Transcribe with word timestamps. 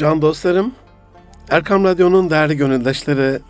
Can 0.00 0.22
dostlarım, 0.22 0.72
Erkam 1.50 1.84
Radyo'nun 1.84 2.30
değerli 2.30 2.56
gönüldaşları, 2.56 3.40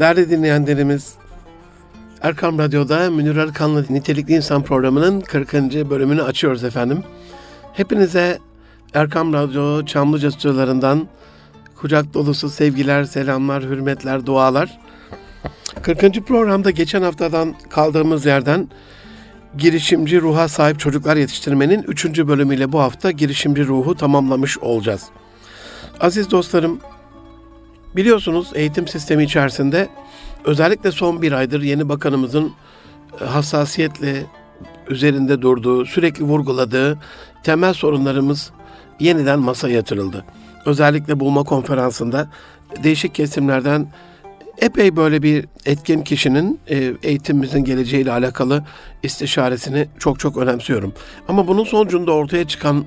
değerli 0.00 0.30
dinleyenlerimiz, 0.30 1.14
Erkam 2.22 2.58
Radyo'da 2.58 3.10
Münir 3.10 3.36
Erkan'la 3.36 3.84
Nitelikli 3.90 4.34
İnsan 4.34 4.62
programının 4.62 5.20
40. 5.20 5.52
bölümünü 5.90 6.22
açıyoruz 6.22 6.64
efendim. 6.64 7.04
Hepinize 7.72 8.38
Erkam 8.94 9.32
Radyo 9.32 9.84
Çamlıca 9.84 10.30
stüdyolarından 10.30 11.08
kucak 11.76 12.14
dolusu 12.14 12.50
sevgiler, 12.50 13.04
selamlar, 13.04 13.62
hürmetler, 13.62 14.26
dualar. 14.26 14.78
40. 15.82 16.26
programda 16.26 16.70
geçen 16.70 17.02
haftadan 17.02 17.54
kaldığımız 17.70 18.26
yerden 18.26 18.68
girişimci 19.58 20.20
ruha 20.20 20.48
sahip 20.48 20.80
çocuklar 20.80 21.16
yetiştirmenin 21.16 21.82
3. 21.82 22.04
bölümüyle 22.04 22.72
bu 22.72 22.80
hafta 22.80 23.10
girişimci 23.10 23.66
ruhu 23.66 23.94
tamamlamış 23.94 24.58
olacağız. 24.58 25.10
Aziz 26.00 26.30
dostlarım, 26.30 26.80
biliyorsunuz 27.96 28.50
eğitim 28.54 28.88
sistemi 28.88 29.24
içerisinde 29.24 29.88
özellikle 30.44 30.92
son 30.92 31.22
bir 31.22 31.32
aydır 31.32 31.62
yeni 31.62 31.88
bakanımızın 31.88 32.52
e, 33.20 33.24
hassasiyetle 33.24 34.26
üzerinde 34.88 35.42
durduğu, 35.42 35.86
sürekli 35.86 36.24
vurguladığı 36.24 36.98
temel 37.42 37.72
sorunlarımız 37.72 38.50
yeniden 39.00 39.38
masaya 39.38 39.74
yatırıldı. 39.74 40.24
Özellikle 40.66 41.20
bulma 41.20 41.42
konferansında 41.42 42.30
değişik 42.82 43.14
kesimlerden 43.14 43.92
epey 44.58 44.96
böyle 44.96 45.22
bir 45.22 45.46
etkin 45.66 46.02
kişinin 46.02 46.60
e, 46.68 46.92
eğitimimizin 47.02 47.64
geleceğiyle 47.64 48.12
alakalı 48.12 48.64
istişaresini 49.02 49.88
çok 49.98 50.20
çok 50.20 50.36
önemsiyorum. 50.36 50.92
Ama 51.28 51.48
bunun 51.48 51.64
sonucunda 51.64 52.12
ortaya 52.12 52.48
çıkan 52.48 52.84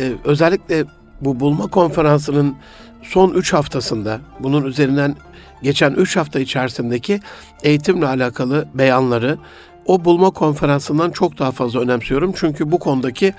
e, 0.00 0.12
özellikle 0.24 0.84
bu 1.24 1.40
bulma 1.40 1.66
konferansının 1.66 2.56
son 3.02 3.30
3 3.34 3.52
haftasında 3.52 4.20
bunun 4.40 4.64
üzerinden 4.64 5.16
geçen 5.62 5.92
3 5.92 6.16
hafta 6.16 6.40
içerisindeki 6.40 7.20
eğitimle 7.62 8.06
alakalı 8.06 8.68
beyanları 8.74 9.38
o 9.86 10.04
bulma 10.04 10.30
konferansından 10.30 11.10
çok 11.10 11.38
daha 11.38 11.52
fazla 11.52 11.80
önemsiyorum. 11.80 12.32
Çünkü 12.36 12.72
bu 12.72 12.78
konudaki 12.78 13.34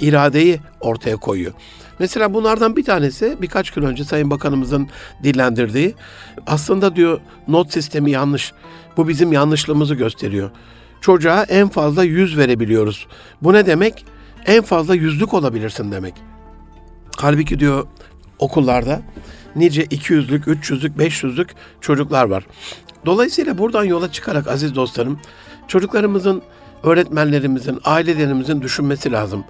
iradeyi 0.00 0.60
ortaya 0.80 1.16
koyuyor. 1.16 1.52
Mesela 1.98 2.34
bunlardan 2.34 2.76
bir 2.76 2.84
tanesi 2.84 3.36
birkaç 3.42 3.70
gün 3.70 3.82
önce 3.82 4.04
Sayın 4.04 4.30
Bakanımızın 4.30 4.88
dillendirdiği 5.22 5.94
aslında 6.46 6.96
diyor 6.96 7.20
not 7.48 7.72
sistemi 7.72 8.10
yanlış. 8.10 8.52
Bu 8.96 9.08
bizim 9.08 9.32
yanlışlığımızı 9.32 9.94
gösteriyor. 9.94 10.50
Çocuğa 11.00 11.42
en 11.42 11.68
fazla 11.68 12.04
yüz 12.04 12.38
verebiliyoruz. 12.38 13.06
Bu 13.42 13.52
ne 13.52 13.66
demek? 13.66 14.04
En 14.46 14.62
fazla 14.62 14.94
yüzlük 14.94 15.34
olabilirsin 15.34 15.92
demek. 15.92 16.27
Halbuki 17.20 17.60
diyor 17.60 17.86
okullarda 18.38 19.02
nice 19.56 19.84
200'lük, 19.84 20.44
300'lük, 20.44 20.96
500'lük 20.96 21.48
çocuklar 21.80 22.24
var. 22.24 22.46
Dolayısıyla 23.06 23.58
buradan 23.58 23.84
yola 23.84 24.12
çıkarak 24.12 24.48
aziz 24.48 24.74
dostlarım, 24.74 25.20
çocuklarımızın, 25.68 26.42
öğretmenlerimizin, 26.82 27.80
ailelerimizin 27.84 28.62
düşünmesi 28.62 29.12
lazım. 29.12 29.44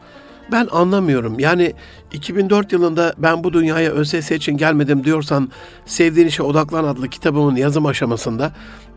Ben 0.52 0.69
anlamıyorum. 0.70 1.38
Yani 1.38 1.72
2004 2.12 2.72
yılında 2.72 3.14
ben 3.19 3.44
bu 3.44 3.52
dünyaya 3.52 3.91
ÖSS 3.91 4.30
için 4.30 4.56
gelmedim 4.56 5.05
diyorsan 5.05 5.50
Sevdiğin 5.86 6.27
İşe 6.27 6.42
Odaklan 6.42 6.84
adlı 6.84 7.08
kitabımın 7.08 7.56
yazım 7.56 7.86
aşamasında 7.86 8.53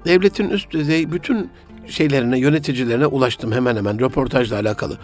devletin 0.06 0.50
üst 0.50 0.72
düzey 0.72 1.12
bütün 1.12 1.50
şeylerine, 1.88 2.40
yöneticilerine 2.40 3.06
ulaştım 3.06 3.52
hemen 3.52 3.76
hemen 3.76 4.00
röportajla 4.00 4.60
alakalı. 4.60 4.98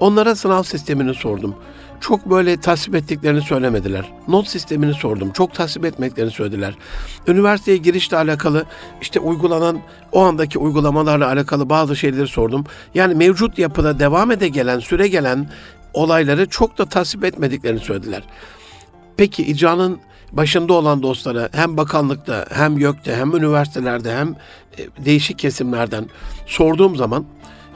Onlara 0.00 0.34
sınav 0.34 0.62
sistemini 0.62 1.14
sordum. 1.14 1.54
Çok 2.00 2.30
böyle 2.30 2.60
tasvip 2.60 2.94
ettiklerini 2.94 3.42
söylemediler. 3.42 4.12
Not 4.28 4.48
sistemini 4.48 4.94
sordum. 4.94 5.32
Çok 5.32 5.54
tasvip 5.54 5.84
etmeklerini 5.84 6.30
söylediler. 6.30 6.74
Üniversiteye 7.26 7.76
girişle 7.76 8.16
alakalı 8.16 8.64
işte 9.02 9.20
uygulanan 9.20 9.80
o 10.12 10.20
andaki 10.22 10.58
uygulamalarla 10.58 11.26
alakalı 11.26 11.68
bazı 11.68 11.96
şeyleri 11.96 12.28
sordum. 12.28 12.64
Yani 12.94 13.14
mevcut 13.14 13.58
yapıda 13.58 13.98
devam 13.98 14.30
ede 14.30 14.48
gelen, 14.48 14.78
süre 14.78 15.08
gelen 15.08 15.50
olayları 15.94 16.48
çok 16.48 16.78
da 16.78 16.86
tasvip 16.86 17.24
etmediklerini 17.24 17.80
söylediler. 17.80 18.22
Peki 19.16 19.42
icranın 19.42 20.00
başında 20.32 20.72
olan 20.72 21.02
dostlara 21.02 21.48
hem 21.52 21.76
bakanlıkta 21.76 22.46
hem 22.50 22.78
YÖK'te 22.78 23.16
hem 23.16 23.36
üniversitelerde 23.36 24.16
hem 24.16 24.28
e, 24.78 25.04
değişik 25.04 25.38
kesimlerden 25.38 26.06
sorduğum 26.46 26.96
zaman 26.96 27.24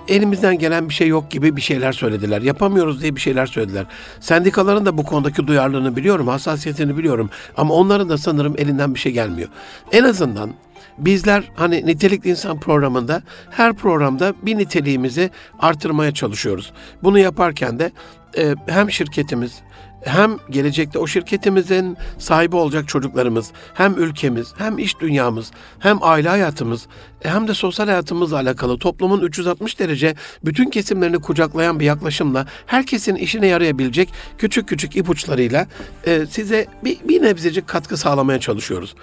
elimizden 0.09 0.59
gelen 0.59 0.89
bir 0.89 0.95
şey 0.95 1.09
yok 1.09 1.31
gibi 1.31 1.57
bir 1.57 1.61
şeyler 1.61 1.93
söylediler. 1.93 2.43
Yapamıyoruz 2.43 3.03
diye 3.03 3.17
bir 3.17 3.21
şeyler 3.21 3.47
söylediler. 3.47 3.87
Sendikaların 4.21 4.87
da 4.87 4.99
bu 4.99 5.05
konudaki 5.05 5.47
duyarlılığını 5.47 5.97
biliyorum, 5.97 6.29
hassasiyetini 6.29 6.97
biliyorum 6.97 7.31
ama 7.57 7.75
onların 7.75 8.09
da 8.09 8.19
sanırım 8.19 8.55
elinden 8.59 8.95
bir 8.95 9.01
şey 9.01 9.13
gelmiyor. 9.13 9.49
En 9.93 10.05
azından 10.05 10.55
bizler 10.99 11.51
hani 11.55 11.87
nitelikli 11.87 12.31
insan 12.31 12.61
programında 12.61 13.23
her 13.51 13.73
programda 13.73 14.35
bir 14.43 14.59
niteliğimizi 14.59 15.31
artırmaya 15.59 16.15
çalışıyoruz. 16.15 16.73
Bunu 17.03 17.19
yaparken 17.19 17.79
de 17.79 17.93
e, 18.39 18.55
hem 18.67 18.91
şirketimiz 18.91 19.63
hem 20.05 20.37
gelecekte 20.51 20.99
o 20.99 21.07
şirketimizin 21.07 21.97
sahibi 22.19 22.57
olacak 22.57 22.89
çocuklarımız, 22.89 23.51
hem 23.75 23.95
ülkemiz, 23.95 24.55
hem 24.59 24.79
iş 24.79 25.01
dünyamız, 25.01 25.51
hem 25.79 25.99
aile 26.03 26.29
hayatımız, 26.29 26.87
hem 27.23 27.49
de 27.49 27.55
sosyal 27.55 27.87
hayatımızla 27.87 28.37
alakalı 28.37 28.79
toplumun 28.79 29.21
360 29.21 29.79
derece 29.79 30.15
bütün 30.45 30.71
kesimlerini 30.71 31.19
kucaklayan 31.19 31.81
bir 31.81 31.85
yaklaşımla 31.85 32.47
herkesin 32.67 33.15
işine 33.15 33.47
yarayabilecek 33.47 34.09
küçük 34.39 34.69
küçük 34.69 34.97
ipuçlarıyla 34.97 35.67
e, 36.07 36.27
size 36.27 36.67
bir, 36.85 36.99
bir 37.09 37.23
nebzecik 37.23 37.69
katkı 37.69 37.97
sağlamaya 37.97 38.41
çalışıyoruz. 38.41 38.95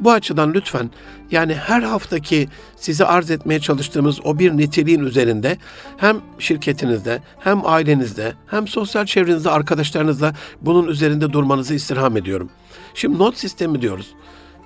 Bu 0.00 0.12
açıdan 0.12 0.54
lütfen 0.54 0.90
yani 1.30 1.54
her 1.54 1.82
haftaki 1.82 2.48
size 2.76 3.04
arz 3.04 3.30
etmeye 3.30 3.60
çalıştığımız 3.60 4.20
o 4.24 4.38
bir 4.38 4.56
niteliğin 4.56 5.00
üzerinde 5.00 5.56
hem 5.96 6.16
şirketinizde 6.38 7.22
hem 7.38 7.66
ailenizde 7.66 8.32
hem 8.46 8.68
sosyal 8.68 9.06
çevrenizde 9.06 9.50
arkadaşlarınızla 9.50 10.34
bunun 10.60 10.88
üzerinde 10.88 11.32
durmanızı 11.32 11.74
istirham 11.74 12.16
ediyorum. 12.16 12.50
Şimdi 12.94 13.18
not 13.18 13.36
sistemi 13.38 13.82
diyoruz. 13.82 14.14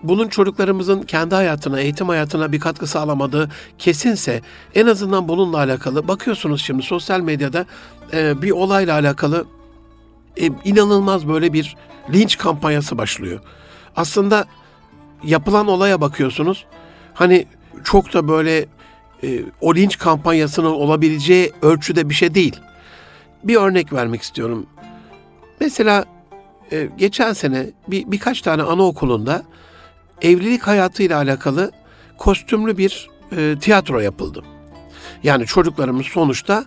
Bunun 0.03 0.29
çocuklarımızın 0.29 1.03
kendi 1.03 1.35
hayatına, 1.35 1.81
eğitim 1.81 2.09
hayatına 2.09 2.53
bir 2.53 2.61
katkı 2.61 2.87
sağlamadığı 2.87 3.51
kesinse 3.79 4.41
en 4.75 4.87
azından 4.87 5.29
bununla 5.29 5.59
alakalı 5.59 6.09
bakıyorsunuz 6.09 6.63
şimdi 6.63 6.83
sosyal 6.83 7.21
medyada 7.21 7.67
e, 8.13 8.43
bir 8.43 8.51
olayla 8.51 8.95
alakalı 8.95 9.45
e, 10.41 10.47
inanılmaz 10.65 11.29
böyle 11.29 11.53
bir 11.53 11.77
linç 12.13 12.39
kampanyası 12.39 12.99
başlıyor. 12.99 13.41
Aslında 13.97 14.47
yapılan 15.25 15.69
olaya 15.69 16.01
bakıyorsunuz. 16.01 16.67
Hani 17.15 17.47
çok 17.85 18.13
da 18.13 18.29
böyle 18.29 18.67
e, 19.25 19.41
o 19.61 19.75
linç 19.75 19.99
kampanyasının 19.99 20.71
olabileceği 20.71 21.53
ölçüde 21.63 22.09
bir 22.09 22.15
şey 22.15 22.35
değil. 22.35 22.57
Bir 23.45 23.57
örnek 23.57 23.93
vermek 23.93 24.23
istiyorum. 24.23 24.67
Mesela 25.61 26.05
e, 26.73 26.89
geçen 26.97 27.33
sene 27.33 27.67
bir 27.89 28.13
birkaç 28.13 28.43
tane 28.43 28.63
anaokulunda 28.63 29.43
evlilik 30.23 30.63
hayatıyla 30.63 31.19
alakalı 31.19 31.71
kostümlü 32.19 32.79
bir 32.79 33.11
e, 33.37 33.57
tiyatro 33.61 34.01
yapıldı. 34.01 34.43
Yani 35.23 35.47
çocuklarımız 35.47 36.07
sonuçta 36.07 36.65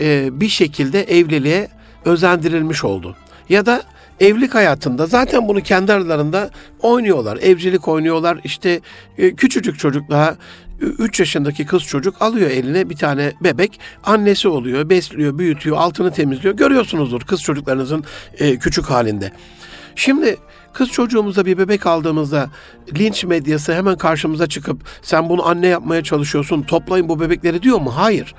e, 0.00 0.40
bir 0.40 0.48
şekilde 0.48 1.02
evliliğe 1.02 1.68
özendirilmiş 2.04 2.84
oldu. 2.84 3.16
Ya 3.48 3.66
da 3.66 3.82
evlilik 4.22 4.54
hayatında 4.54 5.06
zaten 5.06 5.48
bunu 5.48 5.60
kendi 5.60 5.92
aralarında 5.92 6.50
oynuyorlar. 6.82 7.36
Evcilik 7.42 7.88
oynuyorlar. 7.88 8.40
İşte 8.44 8.80
e, 9.18 9.34
küçücük 9.34 9.78
çocuk 9.78 10.10
daha 10.10 10.36
3 10.80 11.20
yaşındaki 11.20 11.66
kız 11.66 11.82
çocuk 11.82 12.22
alıyor 12.22 12.50
eline 12.50 12.90
bir 12.90 12.96
tane 12.96 13.32
bebek. 13.40 13.80
Annesi 14.04 14.48
oluyor, 14.48 14.90
besliyor, 14.90 15.38
büyütüyor, 15.38 15.76
altını 15.76 16.12
temizliyor. 16.12 16.56
Görüyorsunuzdur 16.56 17.20
kız 17.20 17.42
çocuklarınızın 17.42 18.04
e, 18.38 18.58
küçük 18.58 18.84
halinde. 18.84 19.32
Şimdi 19.96 20.36
kız 20.72 20.88
çocuğumuza 20.88 21.46
bir 21.46 21.58
bebek 21.58 21.86
aldığımızda 21.86 22.50
linç 22.98 23.24
medyası 23.24 23.74
hemen 23.74 23.96
karşımıza 23.96 24.46
çıkıp 24.46 24.80
sen 25.02 25.28
bunu 25.28 25.46
anne 25.46 25.66
yapmaya 25.66 26.02
çalışıyorsun 26.02 26.62
toplayın 26.62 27.08
bu 27.08 27.20
bebekleri 27.20 27.62
diyor 27.62 27.80
mu? 27.80 27.96
Hayır 27.96 28.34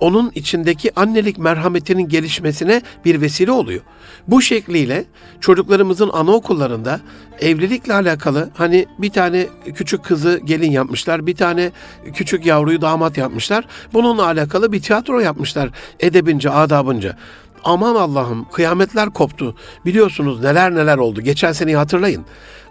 onun 0.00 0.32
içindeki 0.34 1.00
annelik 1.00 1.38
merhametinin 1.38 2.08
gelişmesine 2.08 2.82
bir 3.04 3.20
vesile 3.20 3.50
oluyor. 3.50 3.80
Bu 4.28 4.42
şekliyle 4.42 5.04
çocuklarımızın 5.40 6.10
anaokullarında 6.12 7.00
evlilikle 7.40 7.94
alakalı 7.94 8.50
hani 8.54 8.86
bir 8.98 9.10
tane 9.10 9.46
küçük 9.74 10.04
kızı 10.04 10.40
gelin 10.44 10.70
yapmışlar, 10.70 11.26
bir 11.26 11.36
tane 11.36 11.70
küçük 12.14 12.46
yavruyu 12.46 12.80
damat 12.80 13.16
yapmışlar. 13.16 13.64
Bununla 13.92 14.26
alakalı 14.26 14.72
bir 14.72 14.82
tiyatro 14.82 15.20
yapmışlar 15.20 15.70
edebince, 16.00 16.50
adabınca. 16.50 17.16
Aman 17.64 17.94
Allah'ım 17.94 18.46
kıyametler 18.52 19.10
koptu. 19.10 19.56
Biliyorsunuz 19.86 20.40
neler 20.40 20.74
neler 20.74 20.98
oldu. 20.98 21.20
Geçen 21.20 21.52
seneyi 21.52 21.76
hatırlayın. 21.76 22.24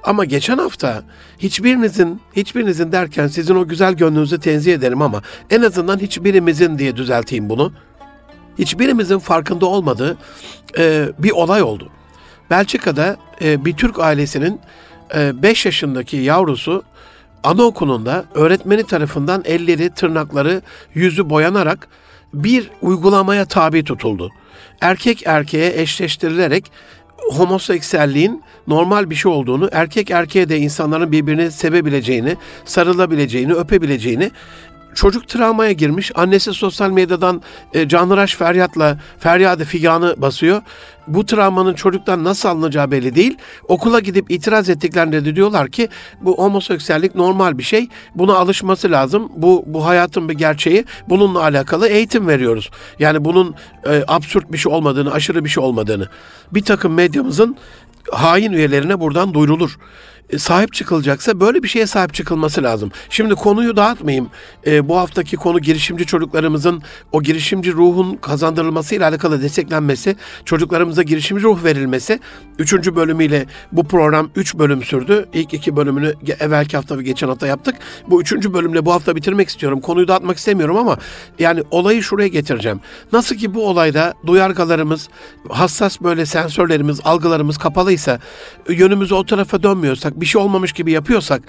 Ama 0.03 0.25
geçen 0.25 0.57
hafta 0.57 1.03
hiçbirinizin, 1.39 2.21
hiçbirinizin 2.35 2.91
derken 2.91 3.27
sizin 3.27 3.55
o 3.55 3.67
güzel 3.67 3.93
gönlünüzü 3.93 4.39
tenzih 4.39 4.73
ederim 4.73 5.01
ama 5.01 5.21
en 5.49 5.61
azından 5.61 5.99
hiçbirimizin 5.99 6.77
diye 6.77 6.95
düzelteyim 6.95 7.49
bunu. 7.49 7.73
Hiçbirimizin 8.59 9.19
farkında 9.19 9.65
olmadığı 9.65 10.17
e, 10.77 11.09
bir 11.19 11.31
olay 11.31 11.61
oldu. 11.61 11.89
Belçika'da 12.49 13.17
e, 13.41 13.65
bir 13.65 13.73
Türk 13.73 13.99
ailesinin 13.99 14.59
5 15.15 15.65
e, 15.65 15.69
yaşındaki 15.69 16.17
yavrusu 16.17 16.83
anaokulunda 17.43 18.25
öğretmeni 18.33 18.83
tarafından 18.83 19.43
elleri, 19.45 19.89
tırnakları, 19.89 20.61
yüzü 20.93 21.29
boyanarak 21.29 21.87
bir 22.33 22.69
uygulamaya 22.81 23.45
tabi 23.45 23.83
tutuldu. 23.83 24.31
Erkek 24.81 25.23
erkeğe 25.25 25.81
eşleştirilerek 25.81 26.71
homoseksüelliğin 27.17 28.43
normal 28.67 29.09
bir 29.09 29.15
şey 29.15 29.31
olduğunu, 29.31 29.69
erkek 29.71 30.11
erkeğe 30.11 30.49
de 30.49 30.57
insanların 30.57 31.11
birbirini 31.11 31.51
sevebileceğini, 31.51 32.37
sarılabileceğini, 32.65 33.53
öpebileceğini 33.53 34.31
çocuk 34.95 35.27
travmaya 35.27 35.71
girmiş. 35.71 36.11
Annesi 36.15 36.53
sosyal 36.53 36.91
medyadan 36.91 37.41
e, 37.73 37.87
canhıraş 37.87 38.35
feryatla 38.35 38.99
feryadı 39.19 39.65
figanı 39.65 40.15
basıyor. 40.17 40.61
Bu 41.07 41.25
travmanın 41.25 41.73
çocuktan 41.73 42.23
nasıl 42.23 42.49
alınacağı 42.49 42.91
belli 42.91 43.15
değil. 43.15 43.37
Okula 43.67 43.99
gidip 43.99 44.31
itiraz 44.31 44.69
ettiklerinde 44.69 45.25
de 45.25 45.35
diyorlar 45.35 45.69
ki 45.69 45.89
bu 46.21 46.37
homoseksüellik 46.37 47.15
normal 47.15 47.57
bir 47.57 47.63
şey. 47.63 47.87
Buna 48.15 48.35
alışması 48.35 48.91
lazım. 48.91 49.31
Bu 49.35 49.63
bu 49.67 49.85
hayatın 49.85 50.29
bir 50.29 50.33
gerçeği. 50.33 50.85
Bununla 51.09 51.41
alakalı 51.41 51.87
eğitim 51.87 52.27
veriyoruz. 52.27 52.69
Yani 52.99 53.25
bunun 53.25 53.55
e, 53.85 54.03
absürt 54.07 54.51
bir 54.51 54.57
şey 54.57 54.73
olmadığını, 54.73 55.13
aşırı 55.13 55.45
bir 55.45 55.49
şey 55.49 55.63
olmadığını. 55.63 56.07
Bir 56.51 56.63
takım 56.63 56.93
medyamızın 56.93 57.57
hain 58.11 58.51
üyelerine 58.51 58.99
buradan 58.99 59.33
duyurulur. 59.33 59.77
E, 60.29 60.37
sahip 60.37 60.73
çıkılacaksa 60.73 61.39
böyle 61.39 61.63
bir 61.63 61.67
şeye 61.67 61.87
sahip 61.87 62.13
çıkılması 62.13 62.63
lazım. 62.63 62.91
Şimdi 63.09 63.35
konuyu 63.35 63.77
dağıtmayayım. 63.77 64.29
E, 64.65 64.89
bu 64.89 64.97
haftaki 64.97 65.35
konu 65.35 65.59
girişimci 65.59 66.05
çocuklarımızın 66.05 66.83
o 67.11 67.21
girişimci 67.21 67.73
ruhun 67.73 68.15
kazandırılması 68.15 68.95
ile 68.95 69.05
alakalı 69.05 69.41
desteklenmesi, 69.41 70.15
çocuklarımıza 70.45 71.03
girişimci 71.03 71.43
ruh 71.43 71.63
verilmesi. 71.63 72.19
Üçüncü 72.59 72.95
bölümüyle 72.95 73.45
bu 73.71 73.87
program 73.87 74.29
üç 74.35 74.55
bölüm 74.55 74.83
sürdü. 74.83 75.25
İlk 75.33 75.53
iki 75.53 75.75
bölümünü 75.75 76.13
evvelki 76.39 76.77
hafta 76.77 76.97
ve 76.97 77.03
geçen 77.03 77.27
hafta 77.27 77.47
yaptık. 77.47 77.75
Bu 78.07 78.21
üçüncü 78.21 78.53
bölümle 78.53 78.85
bu 78.85 78.93
hafta 78.93 79.15
bitirmek 79.15 79.49
istiyorum. 79.49 79.81
Konuyu 79.81 80.07
dağıtmak 80.07 80.37
istemiyorum 80.37 80.77
ama 80.77 80.97
yani 81.39 81.63
olayı 81.71 82.03
şuraya 82.03 82.27
getireceğim. 82.27 82.79
Nasıl 83.13 83.35
ki 83.35 83.53
bu 83.53 83.67
olayda 83.67 84.13
duyargalarımız, 84.25 85.09
hassas 85.49 86.01
böyle 86.01 86.25
sensörlerimiz, 86.25 86.99
algılarımız 87.03 87.57
kapalıysa, 87.57 88.19
yönümüzü 88.69 89.15
o 89.15 89.25
tarafa 89.25 89.63
dönmüyorsak, 89.63 90.12
bir 90.21 90.25
şey 90.25 90.41
olmamış 90.41 90.73
gibi 90.73 90.91
yapıyorsak 90.91 91.41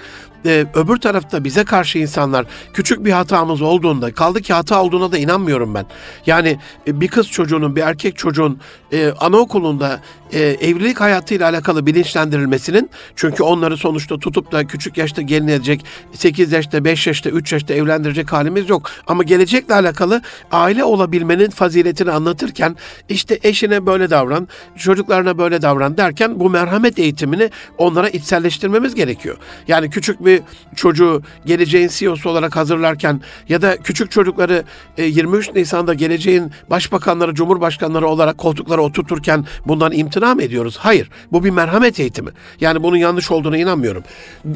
e, 0.47 0.67
öbür 0.75 0.97
tarafta 0.97 1.45
bize 1.45 1.65
karşı 1.65 1.99
insanlar 1.99 2.47
küçük 2.73 3.05
bir 3.05 3.13
hatamız 3.13 3.63
olduğunda 3.63 4.13
kaldı 4.13 4.43
ki 4.43 4.53
hata 4.53 4.83
olduğuna 4.83 5.13
da 5.13 5.19
inanmıyorum 5.19 5.75
ben. 5.75 5.87
Yani 6.27 6.59
e, 6.87 7.01
bir 7.01 7.09
kız 7.09 7.29
çocuğunun 7.29 7.77
bir 7.77 7.83
erkek 7.83 8.17
çocuğun 8.17 8.59
e, 8.93 9.11
anaokulunda 9.21 10.01
e, 10.33 10.41
evlilik 10.41 11.01
hayatıyla 11.01 11.49
alakalı 11.49 11.87
bilinçlendirilmesinin 11.87 12.91
çünkü 13.17 13.43
onları 13.43 13.77
sonuçta 13.77 14.19
tutup 14.19 14.53
da 14.53 14.67
küçük 14.67 14.99
yaşta 14.99 15.23
gelin 15.23 15.49
edecek 15.49 15.85
8 16.13 16.53
yaşta 16.53 16.85
5 16.85 17.07
yaşta 17.07 17.31
3 17.31 17.53
yaşta 17.53 17.75
evlendirecek 17.75 18.33
halimiz 18.33 18.69
yok. 18.69 18.91
Ama 19.07 19.23
gelecekle 19.23 19.75
alakalı 19.75 20.23
aile 20.53 20.85
olabilmenin 20.85 21.51
faziletini 21.51 22.11
anlatırken 22.11 22.77
işte 23.09 23.39
eşine 23.43 23.87
böyle 23.87 24.11
davran, 24.11 24.49
çocuklarına 24.77 25.39
böyle 25.39 25.63
davran 25.63 25.97
derken 25.97 26.41
bu 26.41 26.51
merhamet 26.51 26.99
eğitimini 26.99 27.51
onlara 27.79 28.09
içselleştirmemiz 28.55 28.95
gerekiyor. 28.95 29.37
Yani 29.69 29.91
küçük 29.91 30.25
bir 30.25 30.43
çocuğu 30.77 31.23
geleceğin 31.47 31.89
CEO'su 31.89 32.31
olarak 32.31 32.57
hazırlarken 32.57 33.21
ya 33.49 33.63
da 33.63 33.77
küçük 33.77 34.11
çocukları 34.11 34.65
23 34.99 35.49
e, 35.49 35.55
Nisan'da 35.55 35.95
geleceğin 35.95 36.51
başbakanları, 36.71 37.35
cumhurbaşkanları 37.35 38.07
olarak 38.07 38.39
koltuklara 38.39 38.83
oturturken 38.83 39.45
bundan 39.67 39.93
imtina 39.93 40.35
mı 40.35 40.43
ediyoruz? 40.43 40.77
Hayır. 40.79 41.11
Bu 41.33 41.45
bir 41.45 41.51
merhamet 41.51 42.01
eğitimi. 42.01 42.31
Yani 42.61 42.83
bunun 42.83 42.97
yanlış 42.97 43.31
olduğuna 43.31 43.59
inanmıyorum. 43.59 44.03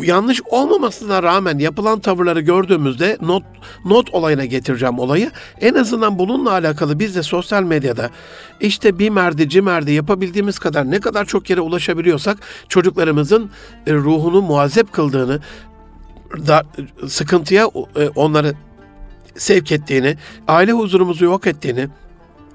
Yanlış 0.03 0.41
olmamasına 0.51 1.23
rağmen 1.23 1.59
yapılan 1.59 2.01
tavırları 2.01 2.41
gördüğümüzde 2.41 3.17
not 3.21 3.43
not 3.85 4.15
olayına 4.15 4.45
getireceğim 4.45 4.99
olayı. 4.99 5.31
En 5.61 5.75
azından 5.75 6.19
bununla 6.19 6.51
alakalı 6.51 6.99
biz 6.99 7.17
de 7.17 7.23
sosyal 7.23 7.63
medyada 7.63 8.11
işte 8.61 8.99
bir 8.99 9.11
merdi 9.11 9.49
cimerdi 9.49 9.93
yapabildiğimiz 9.93 10.59
kadar 10.59 10.91
ne 10.91 11.01
kadar 11.01 11.25
çok 11.25 11.51
yere 11.51 11.61
ulaşabiliyorsak 11.61 12.39
çocuklarımızın 12.69 13.51
ruhunu 13.95 14.43
muazzep 14.43 14.93
kıldığını 14.93 15.41
da 16.47 16.67
sıkıntıya 17.09 17.71
e, 17.97 18.09
onları 18.09 18.55
sevk 19.37 19.73
ettiğini, 19.73 20.17
aile 20.49 20.73
huzurumuzu 20.73 21.25
yok 21.25 21.47
ettiğini, 21.47 21.89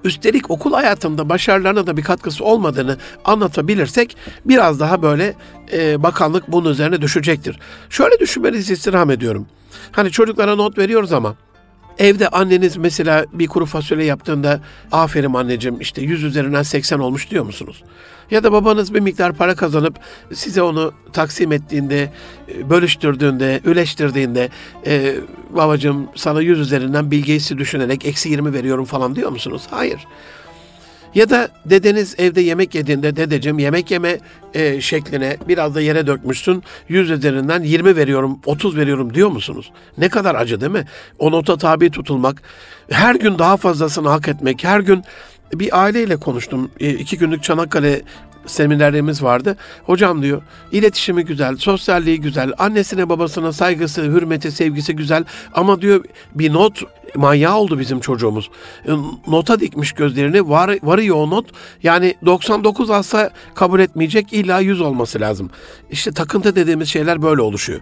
üstelik 0.04 0.52
okul 0.52 0.74
hayatımda 0.74 1.30
başarılarına 1.30 1.88
da 1.88 1.98
bir 1.98 2.02
katkısı 2.02 2.44
olmadığını 2.46 2.98
anlatabilirsek 3.26 4.18
biraz 4.46 4.80
daha 4.80 5.02
böyle 5.02 5.34
e, 5.74 6.04
bakanlık 6.04 6.52
bunun 6.52 6.70
üzerine 6.70 7.02
düşecektir. 7.02 7.60
Şöyle 7.90 8.20
düşünmenizi 8.20 8.74
istirham 8.74 9.12
ediyorum. 9.12 9.48
Hani 9.92 10.12
çocuklara 10.12 10.56
not 10.56 10.78
veriyoruz 10.78 11.14
ama 11.14 11.36
Evde 12.00 12.28
anneniz 12.28 12.78
mesela 12.78 13.26
bir 13.34 13.48
kuru 13.48 13.66
fasulye 13.66 14.06
yaptığında 14.06 14.60
aferin 14.92 15.34
anneciğim 15.34 15.82
işte 15.82 16.02
100 16.02 16.24
üzerinden 16.24 16.64
80 16.64 17.00
olmuş 17.00 17.30
diyor 17.32 17.46
musunuz? 17.46 17.84
Ya 18.32 18.44
da 18.44 18.52
babanız 18.52 18.94
bir 18.94 19.00
miktar 19.00 19.34
para 19.34 19.56
kazanıp 19.56 20.00
size 20.34 20.62
onu 20.62 20.94
taksim 21.14 21.52
ettiğinde, 21.52 22.12
e, 22.56 22.70
bölüştürdüğünde, 22.70 23.62
üleştirdiğinde 23.66 24.50
e, 24.86 25.16
babacığım 25.50 26.08
sana 26.16 26.42
100 26.42 26.60
üzerinden 26.60 27.12
bilgisi 27.12 27.58
düşünerek 27.58 28.06
eksi 28.06 28.30
20 28.30 28.54
veriyorum 28.54 28.86
falan 28.86 29.16
diyor 29.16 29.32
musunuz? 29.32 29.64
Hayır. 29.70 30.08
Ya 31.16 31.30
da 31.30 31.50
dedeniz 31.66 32.16
evde 32.18 32.42
yemek 32.42 32.76
yediğinde 32.76 33.16
dedeciğim 33.16 33.60
yemek 33.60 33.92
yeme 33.92 34.20
e, 34.54 34.82
şekline 34.82 35.38
biraz 35.48 35.76
da 35.76 35.82
yere 35.82 36.08
dökmüşsün. 36.08 36.64
100 36.90 37.10
üzerinden 37.10 37.64
20 37.64 37.96
veriyorum, 37.96 38.40
30 38.46 38.78
veriyorum 38.78 39.14
diyor 39.14 39.30
musunuz? 39.30 39.72
Ne 39.98 40.10
kadar 40.10 40.36
acı 40.36 40.62
değil 40.62 40.72
mi? 40.72 40.86
O 41.20 41.32
nota 41.32 41.58
tabi 41.58 41.92
tutulmak, 41.92 42.42
her 42.92 43.16
gün 43.16 43.40
daha 43.40 43.58
fazlasını 43.58 44.10
hak 44.10 44.28
etmek, 44.28 44.64
her 44.64 44.80
gün 44.80 45.04
bir 45.54 45.84
aileyle 45.84 46.18
konuştum. 46.18 46.72
E, 46.80 46.90
iki 46.90 47.18
günlük 47.18 47.44
Çanakkale 47.44 48.02
seminerlerimiz 48.46 49.24
vardı. 49.24 49.58
Hocam 49.84 50.22
diyor 50.22 50.42
iletişimi 50.72 51.26
güzel, 51.26 51.58
sosyalliği 51.58 52.22
güzel, 52.22 52.52
annesine 52.58 53.10
babasına 53.10 53.52
saygısı, 53.52 54.02
hürmeti, 54.02 54.52
sevgisi 54.52 54.96
güzel 54.96 55.24
ama 55.54 55.82
diyor 55.82 56.06
bir 56.36 56.54
not 56.54 56.84
manyağı 57.16 57.58
oldu 57.58 57.80
bizim 57.80 58.00
çocuğumuz. 58.00 58.50
E, 58.88 58.92
nota 59.28 59.60
dikmiş 59.60 59.92
gözlerini. 59.92 60.50
Var, 60.50 60.78
varıyor 60.84 61.16
o 61.16 61.30
not. 61.30 61.46
Yani 61.84 62.16
99 62.26 62.90
alsa 62.90 63.30
kabul 63.56 63.80
etmeyecek. 63.80 64.34
illa 64.34 64.60
100 64.60 64.82
olması 64.82 65.20
lazım. 65.20 65.50
İşte 65.92 66.12
takıntı 66.12 66.56
dediğimiz 66.56 66.90
şeyler 66.90 67.22
böyle 67.22 67.42
oluşuyor. 67.42 67.82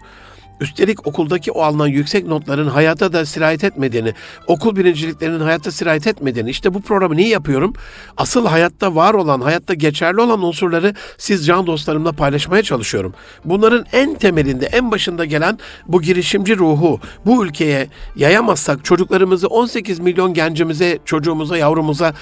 Üstelik 0.62 1.08
okuldaki 1.08 1.52
o 1.52 1.62
alınan 1.62 1.88
yüksek 1.88 2.28
notların 2.28 2.68
hayata 2.68 3.14
da 3.14 3.26
sirayet 3.26 3.64
etmediğini, 3.64 4.14
okul 4.48 4.76
birinciliklerinin 4.76 5.40
hayata 5.40 5.72
sirayet 5.72 6.08
etmediğini, 6.08 6.50
işte 6.50 6.74
bu 6.74 6.82
programı 6.82 7.16
niye 7.16 7.28
yapıyorum? 7.28 7.74
Asıl 8.18 8.46
hayatta 8.46 8.96
var 8.96 9.14
olan, 9.14 9.42
hayatta 9.42 9.74
geçerli 9.74 10.22
olan 10.22 10.44
unsurları 10.44 10.94
siz 11.18 11.46
can 11.46 11.68
dostlarımla 11.68 12.12
paylaşmaya 12.12 12.64
çalışıyorum. 12.64 13.14
Bunların 13.46 13.86
en 13.94 14.16
temelinde, 14.16 14.66
en 14.66 14.92
başında 14.92 15.26
gelen 15.26 15.60
bu 15.88 16.02
girişimci 16.02 16.58
ruhu 16.58 17.00
bu 17.26 17.46
ülkeye 17.46 17.88
yayamazsak 18.16 18.86
çocuklarımızı 18.86 19.48
18 19.48 20.00
milyon 20.00 20.34
gencimize, 20.34 21.00
çocuğumuza, 21.06 21.58
yavrumuza 21.58 22.14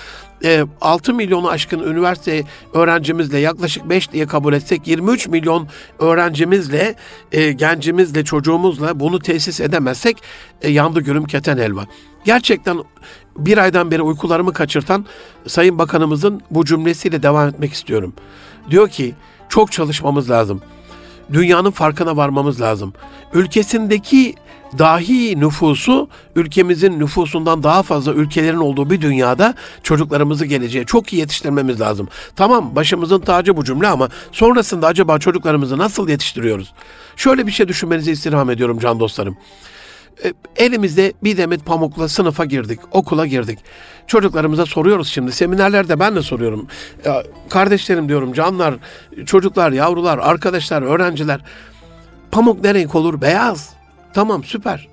6 0.81 1.11
e, 1.11 1.15
milyonu 1.15 1.49
aşkın 1.49 1.79
üniversite 1.79 2.43
öğrencimizle 2.73 3.39
yaklaşık 3.39 3.89
5 3.89 4.11
diye 4.11 4.27
kabul 4.27 4.53
etsek 4.53 4.87
23 4.87 5.27
milyon 5.27 5.67
öğrencimizle, 5.99 6.95
e, 7.31 7.51
gencimizle, 7.51 8.23
çocuğumuzla 8.23 8.99
bunu 8.99 9.19
tesis 9.19 9.59
edemezsek 9.59 10.17
e, 10.61 10.69
yandı 10.69 11.01
gülüm 11.01 11.25
keten 11.25 11.57
helva. 11.57 11.85
Gerçekten 12.25 12.77
bir 13.37 13.57
aydan 13.57 13.91
beri 13.91 14.01
uykularımı 14.01 14.53
kaçırtan 14.53 15.05
Sayın 15.47 15.79
Bakanımızın 15.79 16.41
bu 16.51 16.65
cümlesiyle 16.65 17.23
devam 17.23 17.49
etmek 17.49 17.73
istiyorum. 17.73 18.13
Diyor 18.69 18.89
ki 18.89 19.15
çok 19.49 19.71
çalışmamız 19.71 20.29
lazım. 20.29 20.61
Dünyanın 21.33 21.71
farkına 21.71 22.17
varmamız 22.17 22.61
lazım. 22.61 22.93
Ülkesindeki 23.33 24.35
dahi 24.77 25.39
nüfusu 25.39 26.09
ülkemizin 26.35 26.99
nüfusundan 26.99 27.63
daha 27.63 27.83
fazla 27.83 28.13
ülkelerin 28.13 28.57
olduğu 28.57 28.89
bir 28.89 29.01
dünyada 29.01 29.53
çocuklarımızı 29.83 30.45
geleceğe 30.45 30.85
çok 30.85 31.13
iyi 31.13 31.19
yetiştirmemiz 31.19 31.81
lazım. 31.81 32.07
Tamam 32.35 32.75
başımızın 32.75 33.19
tacı 33.19 33.57
bu 33.57 33.63
cümle 33.63 33.87
ama 33.87 34.09
sonrasında 34.31 34.87
acaba 34.87 35.19
çocuklarımızı 35.19 35.77
nasıl 35.77 36.09
yetiştiriyoruz? 36.09 36.73
Şöyle 37.15 37.47
bir 37.47 37.51
şey 37.51 37.67
düşünmenizi 37.67 38.11
istirham 38.11 38.49
ediyorum 38.49 38.79
can 38.79 38.99
dostlarım. 38.99 39.37
E, 40.23 40.33
elimizde 40.55 41.13
bir 41.23 41.37
demet 41.37 41.65
pamukla 41.65 42.07
sınıfa 42.07 42.45
girdik, 42.45 42.79
okula 42.91 43.25
girdik. 43.25 43.59
Çocuklarımıza 44.07 44.65
soruyoruz 44.65 45.07
şimdi. 45.07 45.31
Seminerlerde 45.31 45.99
ben 45.99 46.15
de 46.15 46.21
soruyorum. 46.21 46.67
Ya, 47.05 47.23
kardeşlerim 47.49 48.09
diyorum, 48.09 48.33
canlar, 48.33 48.75
çocuklar, 49.25 49.71
yavrular, 49.71 50.17
arkadaşlar, 50.17 50.81
öğrenciler. 50.81 51.41
Pamuk 52.31 52.63
ne 52.63 52.73
renk 52.73 52.95
olur? 52.95 53.21
Beyaz. 53.21 53.78
Tamam 54.13 54.43
süper. 54.43 54.87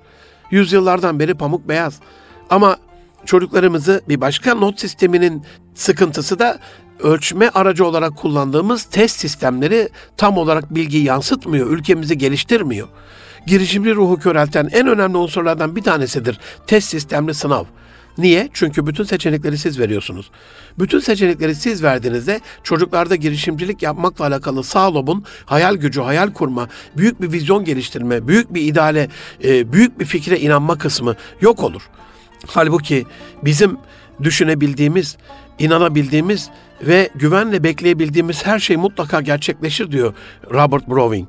Yüzyıllardan 0.51 1.19
beri 1.19 1.33
pamuk 1.33 1.69
beyaz. 1.69 1.99
Ama 2.49 2.77
çocuklarımızı 3.25 4.01
bir 4.09 4.21
başka 4.21 4.55
not 4.55 4.79
sisteminin 4.79 5.43
sıkıntısı 5.75 6.39
da 6.39 6.59
ölçme 6.99 7.49
aracı 7.49 7.85
olarak 7.85 8.17
kullandığımız 8.17 8.83
test 8.83 9.19
sistemleri 9.19 9.89
tam 10.17 10.37
olarak 10.37 10.75
bilgiyi 10.75 11.03
yansıtmıyor, 11.03 11.69
ülkemizi 11.69 12.17
geliştirmiyor. 12.17 12.87
Girişimci 13.47 13.95
ruhu 13.95 14.19
körelten 14.19 14.69
en 14.71 14.87
önemli 14.87 15.17
unsurlardan 15.17 15.75
bir 15.75 15.83
tanesidir 15.83 16.39
test 16.67 16.89
sistemli 16.89 17.33
sınav. 17.33 17.63
Niye? 18.17 18.49
Çünkü 18.53 18.87
bütün 18.87 19.03
seçenekleri 19.03 19.57
siz 19.57 19.79
veriyorsunuz. 19.79 20.31
Bütün 20.79 20.99
seçenekleri 20.99 21.55
siz 21.55 21.83
verdiğinizde 21.83 22.39
çocuklarda 22.63 23.15
girişimcilik 23.15 23.83
yapmakla 23.83 24.25
alakalı 24.25 24.63
sağ 24.63 24.93
lobun 24.93 25.23
hayal 25.45 25.75
gücü, 25.75 26.01
hayal 26.01 26.33
kurma, 26.33 26.67
büyük 26.97 27.21
bir 27.21 27.31
vizyon 27.31 27.65
geliştirme, 27.65 28.27
büyük 28.27 28.53
bir 28.53 28.61
ideale, 28.61 29.09
e, 29.43 29.73
büyük 29.73 29.99
bir 29.99 30.05
fikre 30.05 30.39
inanma 30.39 30.77
kısmı 30.77 31.15
yok 31.41 31.63
olur. 31.63 31.89
Halbuki 32.47 33.05
bizim 33.43 33.77
düşünebildiğimiz, 34.23 35.17
inanabildiğimiz 35.59 36.49
ve 36.81 37.09
güvenle 37.15 37.63
bekleyebildiğimiz 37.63 38.45
her 38.45 38.59
şey 38.59 38.77
mutlaka 38.77 39.21
gerçekleşir 39.21 39.91
diyor 39.91 40.13
Robert 40.51 40.87
Browning. 40.87 41.27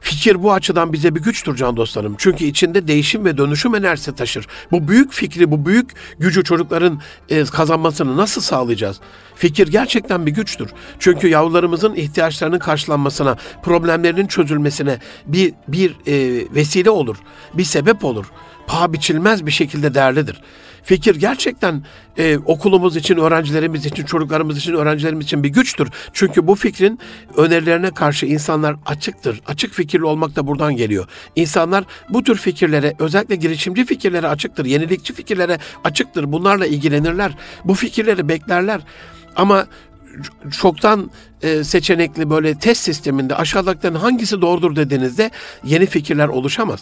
Fikir 0.00 0.42
bu 0.42 0.52
açıdan 0.52 0.92
bize 0.92 1.14
bir 1.14 1.20
güçtür 1.20 1.56
can 1.56 1.76
dostlarım. 1.76 2.14
Çünkü 2.18 2.44
içinde 2.44 2.88
değişim 2.88 3.24
ve 3.24 3.38
dönüşüm 3.38 3.74
enerjisi 3.74 4.14
taşır. 4.14 4.46
Bu 4.70 4.88
büyük 4.88 5.12
fikri, 5.12 5.50
bu 5.50 5.66
büyük 5.66 5.90
gücü 6.18 6.44
çocukların 6.44 7.00
e, 7.28 7.44
kazanmasını 7.44 8.16
nasıl 8.16 8.40
sağlayacağız? 8.40 9.00
Fikir 9.34 9.68
gerçekten 9.68 10.26
bir 10.26 10.30
güçtür. 10.30 10.70
Çünkü 10.98 11.28
yavrularımızın 11.28 11.94
ihtiyaçlarının 11.94 12.58
karşılanmasına, 12.58 13.36
problemlerinin 13.62 14.26
çözülmesine 14.26 14.98
bir 15.26 15.54
bir 15.68 15.90
e, 16.06 16.46
vesile 16.54 16.90
olur, 16.90 17.16
bir 17.54 17.64
sebep 17.64 18.04
olur. 18.04 18.26
Paha 18.66 18.92
biçilmez 18.92 19.46
bir 19.46 19.50
şekilde 19.50 19.94
değerlidir. 19.94 20.40
Fikir 20.82 21.16
gerçekten 21.16 21.84
e, 22.18 22.38
okulumuz 22.38 22.96
için, 22.96 23.16
öğrencilerimiz 23.16 23.86
için, 23.86 24.04
çocuklarımız 24.04 24.58
için, 24.58 24.74
öğrencilerimiz 24.74 25.26
için 25.26 25.42
bir 25.42 25.48
güçtür. 25.48 25.88
Çünkü 26.12 26.46
bu 26.46 26.54
fikrin 26.54 26.98
önerilerine 27.36 27.90
karşı 27.90 28.26
insanlar 28.26 28.76
açıktır. 28.86 29.40
Açık 29.46 29.74
fikirli 29.74 30.04
olmak 30.04 30.36
da 30.36 30.46
buradan 30.46 30.76
geliyor. 30.76 31.08
İnsanlar 31.36 31.84
bu 32.08 32.22
tür 32.22 32.36
fikirlere, 32.36 32.94
özellikle 32.98 33.36
girişimci 33.36 33.84
fikirlere 33.84 34.28
açıktır. 34.28 34.64
Yenilikçi 34.64 35.14
fikirlere 35.14 35.58
açıktır. 35.84 36.32
Bunlarla 36.32 36.66
ilgilenirler. 36.66 37.32
Bu 37.64 37.74
fikirleri 37.74 38.28
beklerler. 38.28 38.80
Ama 39.36 39.66
çoktan 40.60 41.10
e, 41.42 41.64
seçenekli 41.64 42.30
böyle 42.30 42.54
test 42.54 42.82
sisteminde 42.82 43.36
aşağıdakilerin 43.36 43.94
hangisi 43.94 44.40
doğrudur 44.40 44.76
dediğinizde 44.76 45.30
yeni 45.64 45.86
fikirler 45.86 46.28
oluşamaz 46.28 46.80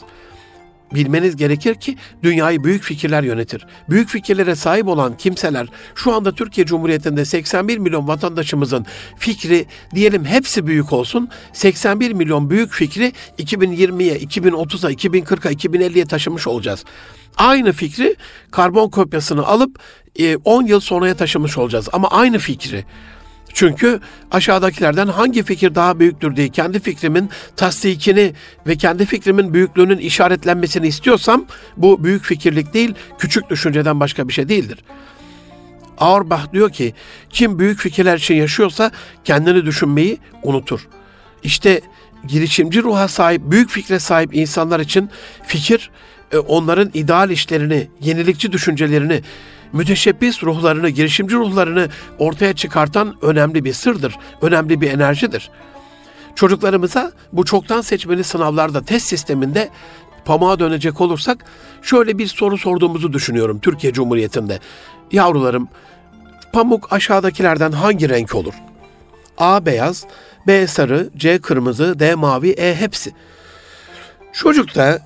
bilmeniz 0.94 1.36
gerekir 1.36 1.74
ki 1.74 1.96
dünyayı 2.22 2.64
büyük 2.64 2.82
fikirler 2.82 3.22
yönetir. 3.22 3.66
Büyük 3.90 4.08
fikirlere 4.08 4.54
sahip 4.54 4.88
olan 4.88 5.16
kimseler 5.16 5.66
şu 5.94 6.14
anda 6.14 6.34
Türkiye 6.34 6.66
Cumhuriyeti'nde 6.66 7.24
81 7.24 7.78
milyon 7.78 8.08
vatandaşımızın 8.08 8.86
fikri 9.18 9.66
diyelim 9.94 10.24
hepsi 10.24 10.66
büyük 10.66 10.92
olsun. 10.92 11.28
81 11.52 12.12
milyon 12.12 12.50
büyük 12.50 12.72
fikri 12.72 13.12
2020'ye, 13.38 14.18
2030'a, 14.18 14.92
2040'a, 14.92 15.52
2050'ye 15.52 16.04
taşımış 16.04 16.46
olacağız. 16.46 16.84
Aynı 17.36 17.72
fikri 17.72 18.16
karbon 18.50 18.90
kopyasını 18.90 19.46
alıp 19.46 19.78
10 20.44 20.64
e, 20.64 20.68
yıl 20.68 20.80
sonraya 20.80 21.14
taşımış 21.14 21.58
olacağız 21.58 21.88
ama 21.92 22.08
aynı 22.08 22.38
fikri. 22.38 22.84
Çünkü 23.58 24.00
aşağıdakilerden 24.30 25.06
hangi 25.06 25.42
fikir 25.42 25.74
daha 25.74 25.98
büyüktür 25.98 26.36
diye 26.36 26.48
kendi 26.48 26.80
fikrimin 26.80 27.30
tasdikini 27.56 28.32
ve 28.66 28.76
kendi 28.76 29.06
fikrimin 29.06 29.54
büyüklüğünün 29.54 29.98
işaretlenmesini 29.98 30.86
istiyorsam 30.86 31.46
bu 31.76 32.04
büyük 32.04 32.24
fikirlik 32.24 32.74
değil, 32.74 32.94
küçük 33.18 33.50
düşünceden 33.50 34.00
başka 34.00 34.28
bir 34.28 34.32
şey 34.32 34.48
değildir. 34.48 34.78
Auerbach 35.98 36.52
diyor 36.52 36.70
ki 36.70 36.94
kim 37.30 37.58
büyük 37.58 37.80
fikirler 37.80 38.16
için 38.16 38.34
yaşıyorsa 38.34 38.90
kendini 39.24 39.66
düşünmeyi 39.66 40.18
unutur. 40.42 40.88
İşte 41.42 41.80
girişimci 42.26 42.82
ruha 42.82 43.08
sahip, 43.08 43.42
büyük 43.44 43.70
fikre 43.70 43.98
sahip 43.98 44.34
insanlar 44.34 44.80
için 44.80 45.10
fikir 45.46 45.90
e, 46.32 46.38
onların 46.38 46.90
ideal 46.94 47.30
işlerini, 47.30 47.88
yenilikçi 48.00 48.52
düşüncelerini, 48.52 49.22
müteşebbis 49.72 50.42
ruhlarını, 50.42 50.88
girişimci 50.88 51.34
ruhlarını 51.34 51.88
ortaya 52.18 52.52
çıkartan 52.52 53.14
önemli 53.22 53.64
bir 53.64 53.72
sırdır, 53.72 54.18
önemli 54.42 54.80
bir 54.80 54.90
enerjidir. 54.90 55.50
Çocuklarımıza 56.34 57.12
bu 57.32 57.44
çoktan 57.44 57.80
seçmeli 57.80 58.24
sınavlarda, 58.24 58.84
test 58.84 59.06
sisteminde 59.06 59.68
pamuğa 60.24 60.58
dönecek 60.58 61.00
olursak 61.00 61.44
şöyle 61.82 62.18
bir 62.18 62.26
soru 62.26 62.58
sorduğumuzu 62.58 63.12
düşünüyorum 63.12 63.58
Türkiye 63.60 63.92
Cumhuriyeti'nde. 63.92 64.58
Yavrularım, 65.12 65.68
pamuk 66.52 66.92
aşağıdakilerden 66.92 67.72
hangi 67.72 68.08
renk 68.08 68.34
olur? 68.34 68.54
A 69.38 69.66
beyaz, 69.66 70.06
B 70.46 70.66
sarı, 70.66 71.10
C 71.16 71.38
kırmızı, 71.38 71.98
D 71.98 72.14
mavi, 72.14 72.50
E 72.50 72.74
hepsi. 72.74 73.12
Çocuk 74.32 74.74
da 74.74 75.00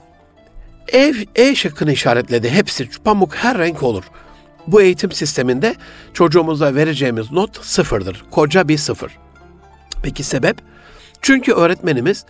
E, 0.92 1.14
e 1.34 1.54
şıkkını 1.54 1.92
işaretledi. 1.92 2.50
Hepsi 2.50 2.88
pamuk 3.04 3.34
her 3.34 3.58
renk 3.58 3.82
olur. 3.82 4.04
Bu 4.66 4.82
eğitim 4.82 5.12
sisteminde 5.12 5.74
çocuğumuza 6.12 6.74
vereceğimiz 6.74 7.32
not 7.32 7.64
sıfırdır. 7.64 8.24
Koca 8.30 8.68
bir 8.68 8.78
sıfır. 8.78 9.18
Peki 10.02 10.22
sebep? 10.22 10.56
Çünkü 11.22 11.52
öğretmenimiz 11.52 12.24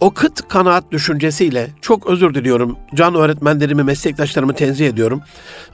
o 0.00 0.10
kıt 0.10 0.48
kanaat 0.48 0.92
düşüncesiyle 0.92 1.70
çok 1.80 2.06
özür 2.06 2.34
diliyorum. 2.34 2.78
Can 2.94 3.14
öğretmenlerimi, 3.14 3.82
meslektaşlarımı 3.82 4.54
tenzih 4.54 4.86
ediyorum. 4.86 5.22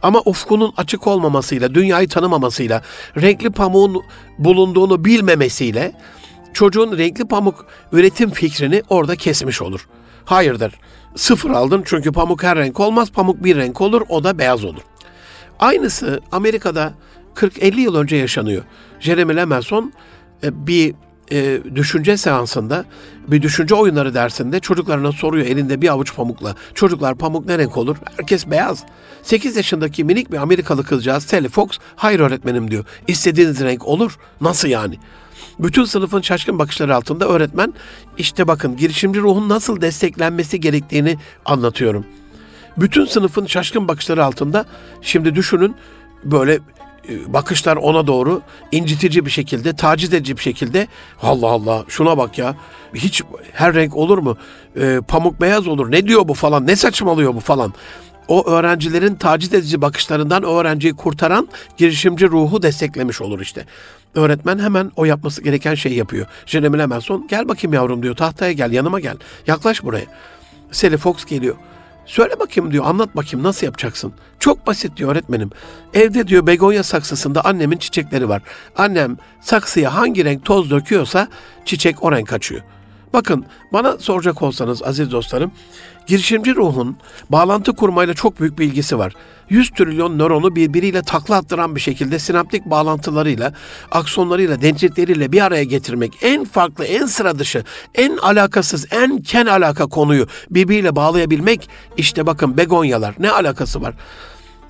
Ama 0.02 0.22
ufkunun 0.24 0.72
açık 0.76 1.06
olmamasıyla, 1.06 1.74
dünyayı 1.74 2.08
tanımamasıyla, 2.08 2.82
renkli 3.16 3.50
pamuğun 3.50 4.02
bulunduğunu 4.38 5.04
bilmemesiyle 5.04 5.92
çocuğun 6.52 6.98
renkli 6.98 7.28
pamuk 7.28 7.66
üretim 7.92 8.30
fikrini 8.30 8.82
orada 8.88 9.16
kesmiş 9.16 9.62
olur. 9.62 9.88
Hayırdır? 10.24 10.74
Sıfır 11.16 11.50
aldın 11.50 11.82
çünkü 11.86 12.12
pamuk 12.12 12.42
her 12.42 12.58
renk 12.58 12.80
olmaz. 12.80 13.10
Pamuk 13.10 13.44
bir 13.44 13.56
renk 13.56 13.80
olur, 13.80 14.02
o 14.08 14.24
da 14.24 14.38
beyaz 14.38 14.64
olur. 14.64 14.82
Aynısı 15.58 16.20
Amerika'da 16.32 16.94
40-50 17.34 17.80
yıl 17.80 17.94
önce 17.94 18.16
yaşanıyor. 18.16 18.62
Jeremy 19.00 19.36
Lemelson 19.36 19.92
e, 20.44 20.66
bir 20.66 20.94
e, 21.32 21.60
düşünce 21.74 22.16
seansında, 22.16 22.84
bir 23.28 23.42
düşünce 23.42 23.74
oyunları 23.74 24.14
dersinde 24.14 24.60
çocuklarına 24.60 25.12
soruyor 25.12 25.46
elinde 25.46 25.82
bir 25.82 25.88
avuç 25.88 26.14
pamukla. 26.14 26.54
Çocuklar 26.74 27.14
pamuk 27.14 27.46
ne 27.46 27.58
renk 27.58 27.76
olur? 27.76 27.96
Herkes 28.16 28.46
beyaz. 28.46 28.84
8 29.22 29.56
yaşındaki 29.56 30.04
minik 30.04 30.32
bir 30.32 30.36
Amerikalı 30.36 30.84
kızcağız 30.84 31.24
Sally 31.24 31.48
Fox, 31.48 31.68
hayır 31.96 32.20
öğretmenim 32.20 32.70
diyor. 32.70 32.84
İstediğiniz 33.08 33.60
renk 33.60 33.86
olur. 33.86 34.18
Nasıl 34.40 34.68
yani? 34.68 34.98
Bütün 35.58 35.84
sınıfın 35.84 36.20
şaşkın 36.20 36.58
bakışları 36.58 36.96
altında 36.96 37.28
öğretmen 37.28 37.74
işte 38.18 38.48
bakın 38.48 38.76
girişimci 38.76 39.20
ruhun 39.20 39.48
nasıl 39.48 39.80
desteklenmesi 39.80 40.60
gerektiğini 40.60 41.18
anlatıyorum. 41.44 42.04
Bütün 42.80 43.04
sınıfın 43.04 43.46
şaşkın 43.46 43.88
bakışları 43.88 44.24
altında 44.24 44.64
şimdi 45.02 45.34
düşünün 45.34 45.74
böyle 46.24 46.58
e, 47.08 47.32
bakışlar 47.32 47.76
ona 47.76 48.06
doğru 48.06 48.42
incitici 48.72 49.26
bir 49.26 49.30
şekilde, 49.30 49.76
taciz 49.76 50.14
edici 50.14 50.36
bir 50.36 50.42
şekilde 50.42 50.88
Allah 51.22 51.48
Allah 51.48 51.84
şuna 51.88 52.18
bak 52.18 52.38
ya 52.38 52.56
hiç 52.94 53.22
her 53.52 53.74
renk 53.74 53.96
olur 53.96 54.18
mu? 54.18 54.36
E, 54.80 55.00
pamuk 55.08 55.40
beyaz 55.40 55.68
olur. 55.68 55.90
Ne 55.90 56.06
diyor 56.06 56.28
bu 56.28 56.34
falan? 56.34 56.66
Ne 56.66 56.76
saçmalıyor 56.76 57.34
bu 57.34 57.40
falan? 57.40 57.74
O 58.28 58.46
öğrencilerin 58.50 59.14
taciz 59.14 59.54
edici 59.54 59.82
bakışlarından 59.82 60.42
o 60.42 60.58
öğrenciyi 60.58 60.96
kurtaran 60.96 61.48
girişimci 61.76 62.28
ruhu 62.28 62.62
desteklemiş 62.62 63.20
olur 63.20 63.40
işte. 63.40 63.64
Öğretmen 64.14 64.58
hemen 64.58 64.92
o 64.96 65.04
yapması 65.04 65.42
gereken 65.42 65.74
şeyi 65.74 65.94
yapıyor. 65.94 66.26
Jeremy 66.46 66.78
Lemelson 66.78 67.26
gel 67.30 67.48
bakayım 67.48 67.74
yavrum 67.74 68.02
diyor 68.02 68.16
tahtaya 68.16 68.52
gel 68.52 68.72
yanıma 68.72 69.00
gel 69.00 69.16
yaklaş 69.46 69.84
buraya. 69.84 70.06
Sally 70.70 70.96
Fox 70.96 71.24
geliyor. 71.24 71.56
Söyle 72.08 72.40
bakayım 72.40 72.72
diyor, 72.72 72.84
anlat 72.84 73.16
bakayım 73.16 73.46
nasıl 73.46 73.66
yapacaksın? 73.66 74.12
Çok 74.38 74.66
basit 74.66 74.96
diyor 74.96 75.12
öğretmenim. 75.12 75.50
Evde 75.94 76.28
diyor 76.28 76.46
begonya 76.46 76.82
saksısında 76.82 77.44
annemin 77.44 77.76
çiçekleri 77.76 78.28
var. 78.28 78.42
Annem 78.76 79.16
saksıya 79.40 79.94
hangi 79.94 80.24
renk 80.24 80.44
toz 80.44 80.70
döküyorsa 80.70 81.28
çiçek 81.64 82.04
o 82.04 82.12
renk 82.12 82.32
açıyor. 82.32 82.62
Bakın 83.12 83.46
bana 83.72 83.98
soracak 83.98 84.42
olsanız 84.42 84.82
aziz 84.82 85.12
dostlarım, 85.12 85.52
girişimci 86.06 86.54
ruhun 86.54 86.96
bağlantı 87.30 87.72
kurmayla 87.76 88.14
çok 88.14 88.40
büyük 88.40 88.58
bir 88.58 88.64
ilgisi 88.64 88.98
var. 88.98 89.12
100 89.50 89.70
trilyon 89.70 90.18
nöronu 90.18 90.56
birbiriyle 90.56 91.02
takla 91.02 91.36
attıran 91.36 91.76
bir 91.76 91.80
şekilde 91.80 92.18
sinaptik 92.18 92.64
bağlantılarıyla, 92.64 93.52
aksonlarıyla, 93.90 94.62
dendritleriyle 94.62 95.32
bir 95.32 95.40
araya 95.44 95.64
getirmek 95.64 96.12
en 96.22 96.44
farklı, 96.44 96.84
en 96.84 97.06
sıra 97.06 97.38
dışı, 97.38 97.64
en 97.94 98.16
alakasız, 98.16 98.86
en 98.90 99.22
ken 99.22 99.46
alaka 99.46 99.86
konuyu 99.86 100.26
birbiriyle 100.50 100.96
bağlayabilmek 100.96 101.68
işte 101.96 102.26
bakın 102.26 102.56
begonyalar 102.56 103.14
ne 103.18 103.30
alakası 103.30 103.82
var? 103.82 103.94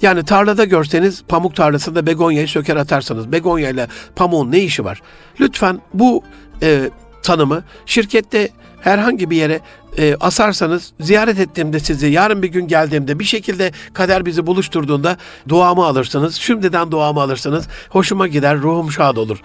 Yani 0.03 0.25
tarlada 0.25 0.65
görseniz 0.65 1.23
pamuk 1.29 1.57
tarlasında 1.57 2.07
begonyayı 2.07 2.49
söker 2.49 2.77
atarsanız 2.77 3.33
begonya 3.33 3.71
ile 3.71 3.89
pamuğun 4.17 4.53
ne 4.53 4.59
işi 4.59 4.85
var? 4.85 5.03
Lütfen 5.41 5.81
bu 5.95 6.23
e, 6.63 6.91
tanımı 7.23 7.63
şirkette 7.87 8.49
herhangi 8.81 9.31
bir 9.31 9.37
yere 9.37 9.61
e, 9.99 10.17
asarsanız 10.21 10.93
ziyaret 11.01 11.41
ettiğimde 11.41 11.81
sizi 11.81 12.07
yarın 12.07 12.43
bir 12.43 12.49
gün 12.49 12.69
geldiğimde 12.69 13.19
bir 13.19 13.25
şekilde 13.25 13.73
kader 13.93 14.27
bizi 14.27 14.47
buluşturduğunda 14.47 15.17
duamı 15.49 15.85
alırsınız. 15.85 16.35
Şimdiden 16.35 16.91
duamı 16.91 17.21
alırsınız. 17.21 17.69
Hoşuma 17.89 18.29
gider, 18.29 18.59
ruhum 18.59 18.93
şad 18.93 19.17
olur. 19.17 19.39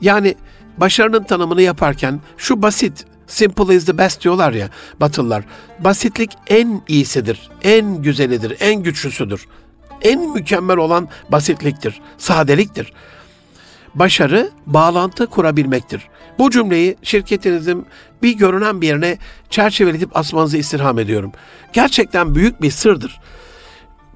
Yani 0.00 0.34
başarının 0.76 1.24
tanımını 1.24 1.62
yaparken 1.62 2.20
şu 2.36 2.62
basit 2.62 3.06
Simple 3.26 3.74
is 3.74 3.86
the 3.86 3.98
best 3.98 4.24
diyorlar 4.24 4.52
ya 4.52 4.68
Batılılar. 5.00 5.44
Basitlik 5.80 6.30
en 6.46 6.82
iyisidir, 6.88 7.50
en 7.62 8.02
güzelidir, 8.02 8.56
en 8.60 8.82
güçlüsüdür. 8.82 9.46
En 10.02 10.30
mükemmel 10.30 10.76
olan 10.76 11.08
basitliktir, 11.28 12.00
sadeliktir. 12.18 12.92
Başarı 13.94 14.50
bağlantı 14.66 15.26
kurabilmektir. 15.26 16.08
Bu 16.38 16.50
cümleyi 16.50 16.96
şirketinizin 17.02 17.86
bir 18.22 18.32
görünen 18.32 18.80
bir 18.80 18.86
yerine 18.86 19.18
çerçeveletip 19.50 20.16
asmanızı 20.16 20.56
istirham 20.56 20.98
ediyorum. 20.98 21.32
Gerçekten 21.72 22.34
büyük 22.34 22.62
bir 22.62 22.70
sırdır. 22.70 23.20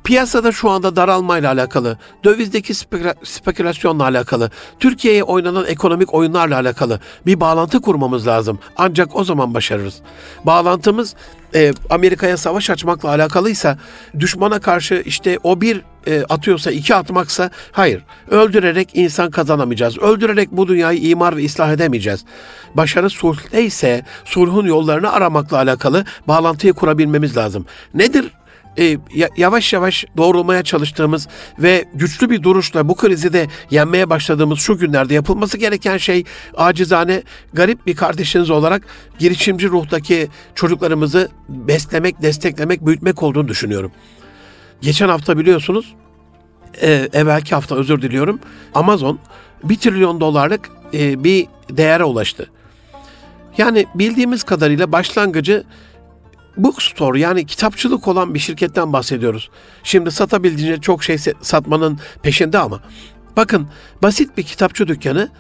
Piyasada 0.09 0.53
şu 0.53 0.71
anda 0.71 0.97
daralmayla 0.97 1.53
alakalı, 1.53 1.99
dövizdeki 2.25 2.75
spekülasyonla 3.25 4.05
alakalı, 4.05 4.51
Türkiye'ye 4.81 5.23
oynanan 5.23 5.67
ekonomik 5.67 6.15
oyunlarla 6.15 6.57
alakalı 6.57 7.01
bir 7.27 7.41
bağlantı 7.41 7.81
kurmamız 7.81 8.27
lazım. 8.27 8.59
Ancak 8.77 9.17
o 9.17 9.25
zaman 9.25 9.55
başarırız. 9.55 10.01
Bağlantımız 10.45 11.15
e, 11.55 11.73
Amerika'ya 11.91 12.37
savaş 12.37 12.71
açmakla 12.71 13.09
alakalıysa, 13.09 13.79
düşmana 14.19 14.61
karşı 14.61 15.03
işte 15.07 15.39
o 15.43 15.61
bir 15.61 15.83
e, 16.07 16.25
atıyorsa 16.29 16.71
iki 16.71 16.95
atmaksa 16.95 17.51
hayır. 17.73 18.05
Öldürerek 18.31 18.91
insan 18.95 19.31
kazanamayacağız. 19.31 19.99
Öldürerek 19.99 20.53
bu 20.53 20.69
dünyayı 20.69 21.01
imar 21.01 21.37
ve 21.37 21.45
ıslah 21.45 21.73
edemeyeceğiz. 21.73 22.25
Başarı 22.75 23.11
sulhte 23.11 23.65
ise 23.65 24.05
sulhun 24.25 24.67
yollarını 24.67 25.13
aramakla 25.13 25.57
alakalı 25.57 26.05
bağlantıyı 26.29 26.73
kurabilmemiz 26.73 27.37
lazım. 27.37 27.67
Nedir 27.95 28.33
e, 28.79 28.99
yavaş 29.37 29.73
yavaş 29.73 30.05
doğrulmaya 30.17 30.63
çalıştığımız 30.63 31.29
ve 31.59 31.85
güçlü 31.95 32.31
bir 32.31 32.43
duruşla 32.43 32.89
bu 32.89 32.95
krizi 32.95 33.33
de 33.33 33.47
yenmeye 33.71 34.11
başladığımız 34.11 34.59
şu 34.59 34.79
günlerde 34.79 35.15
yapılması 35.15 35.59
gereken 35.59 35.97
şey 35.97 36.25
acizane 36.57 37.23
garip 37.53 37.87
bir 37.87 37.97
kardeşiniz 37.97 38.51
olarak 38.51 38.83
girişimci 39.19 39.69
ruhtaki 39.69 40.29
çocuklarımızı 40.55 41.29
beslemek, 41.49 42.23
desteklemek, 42.23 42.87
büyütmek 42.87 43.23
olduğunu 43.23 43.49
düşünüyorum. 43.49 43.93
Geçen 44.81 45.09
hafta 45.09 45.39
biliyorsunuz, 45.39 45.95
e, 46.83 47.09
evvelki 47.13 47.55
hafta 47.55 47.75
özür 47.75 48.03
diliyorum, 48.03 48.41
Amazon 48.75 49.19
1 49.65 49.77
trilyon 49.77 50.21
dolarlık 50.21 50.71
e, 50.95 51.25
bir 51.25 51.47
değere 51.71 52.05
ulaştı. 52.05 52.51
Yani 53.59 53.87
bildiğimiz 53.95 54.43
kadarıyla 54.43 54.93
başlangıcı 54.93 55.65
bookstore 56.59 57.21
yani 57.21 57.47
kitapçılık 57.47 58.09
olan 58.09 58.35
bir 58.35 58.39
şirketten 58.39 58.93
bahsediyoruz. 58.93 59.51
Şimdi 59.83 60.11
satabildiğince 60.11 60.81
çok 60.81 61.05
şey 61.05 61.19
satmanın 61.41 61.99
peşinde 62.23 62.59
ama 62.59 62.81
bakın 63.37 63.69
basit 64.03 64.37
bir 64.37 64.43
kitapçı 64.43 64.89
dükkanı 64.89 65.31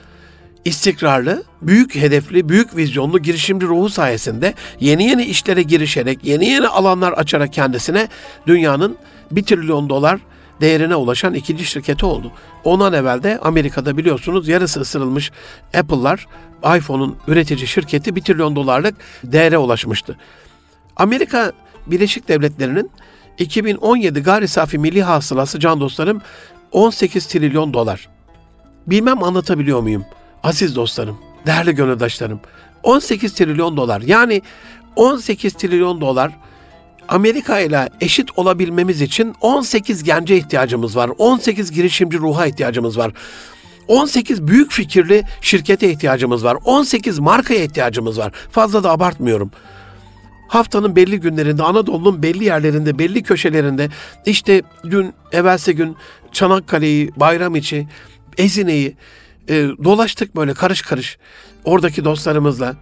istikrarlı, 0.64 1.42
büyük 1.62 1.94
hedefli, 1.94 2.48
büyük 2.48 2.76
vizyonlu 2.76 3.18
girişimci 3.18 3.66
ruhu 3.66 3.88
sayesinde 3.88 4.54
yeni 4.80 5.04
yeni 5.04 5.24
işlere 5.24 5.62
girişerek, 5.62 6.24
yeni 6.24 6.46
yeni 6.46 6.68
alanlar 6.68 7.12
açarak 7.12 7.52
kendisine 7.52 8.08
dünyanın 8.46 8.96
1 9.30 9.42
trilyon 9.42 9.88
dolar 9.88 10.20
değerine 10.60 10.96
ulaşan 10.96 11.34
ikinci 11.34 11.64
şirketi 11.64 12.06
oldu. 12.06 12.32
Ondan 12.64 12.92
evvel 12.92 13.22
de 13.22 13.38
Amerika'da 13.42 13.96
biliyorsunuz 13.96 14.48
yarısı 14.48 14.80
ısırılmış 14.80 15.30
Apple'lar 15.74 16.26
iPhone'un 16.76 17.16
üretici 17.26 17.66
şirketi 17.66 18.16
1 18.16 18.20
trilyon 18.20 18.56
dolarlık 18.56 18.94
değere 19.24 19.58
ulaşmıştı. 19.58 20.16
Amerika 20.98 21.52
Birleşik 21.86 22.28
Devletleri'nin 22.28 22.90
2017 23.38 24.20
gayri 24.20 24.48
safi 24.48 24.78
milli 24.78 25.02
hasılası 25.02 25.60
can 25.60 25.80
dostlarım 25.80 26.20
18 26.72 27.26
trilyon 27.26 27.74
dolar. 27.74 28.08
Bilmem 28.86 29.22
anlatabiliyor 29.22 29.80
muyum? 29.80 30.04
Aziz 30.42 30.76
dostlarım, 30.76 31.18
değerli 31.46 31.74
gönüldaşlarım. 31.74 32.40
18 32.82 33.34
trilyon 33.34 33.76
dolar. 33.76 34.00
Yani 34.00 34.42
18 34.96 35.52
trilyon 35.52 36.00
dolar 36.00 36.32
Amerika 37.08 37.60
ile 37.60 37.88
eşit 38.00 38.38
olabilmemiz 38.38 39.02
için 39.02 39.34
18 39.40 40.02
gence 40.04 40.36
ihtiyacımız 40.36 40.96
var. 40.96 41.10
18 41.18 41.72
girişimci 41.72 42.18
ruha 42.18 42.46
ihtiyacımız 42.46 42.98
var. 42.98 43.12
18 43.88 44.46
büyük 44.46 44.72
fikirli 44.72 45.24
şirkete 45.40 45.90
ihtiyacımız 45.90 46.44
var. 46.44 46.56
18 46.64 47.18
markaya 47.18 47.64
ihtiyacımız 47.64 48.18
var. 48.18 48.32
Fazla 48.50 48.84
da 48.84 48.90
abartmıyorum 48.90 49.50
haftanın 50.48 50.96
belli 50.96 51.20
günlerinde 51.20 51.62
Anadolu'nun 51.62 52.22
belli 52.22 52.44
yerlerinde, 52.44 52.98
belli 52.98 53.22
köşelerinde 53.22 53.88
işte 54.26 54.62
dün, 54.90 55.14
evvelsi 55.32 55.74
gün 55.74 55.96
Çanakkale'yi, 56.32 57.10
Bayramiçi, 57.16 57.88
Ezine'yi 58.38 58.96
e, 59.48 59.54
dolaştık 59.84 60.36
böyle 60.36 60.54
karış 60.54 60.82
karış 60.82 61.18
oradaki 61.64 62.04
dostlarımızla. 62.04 62.76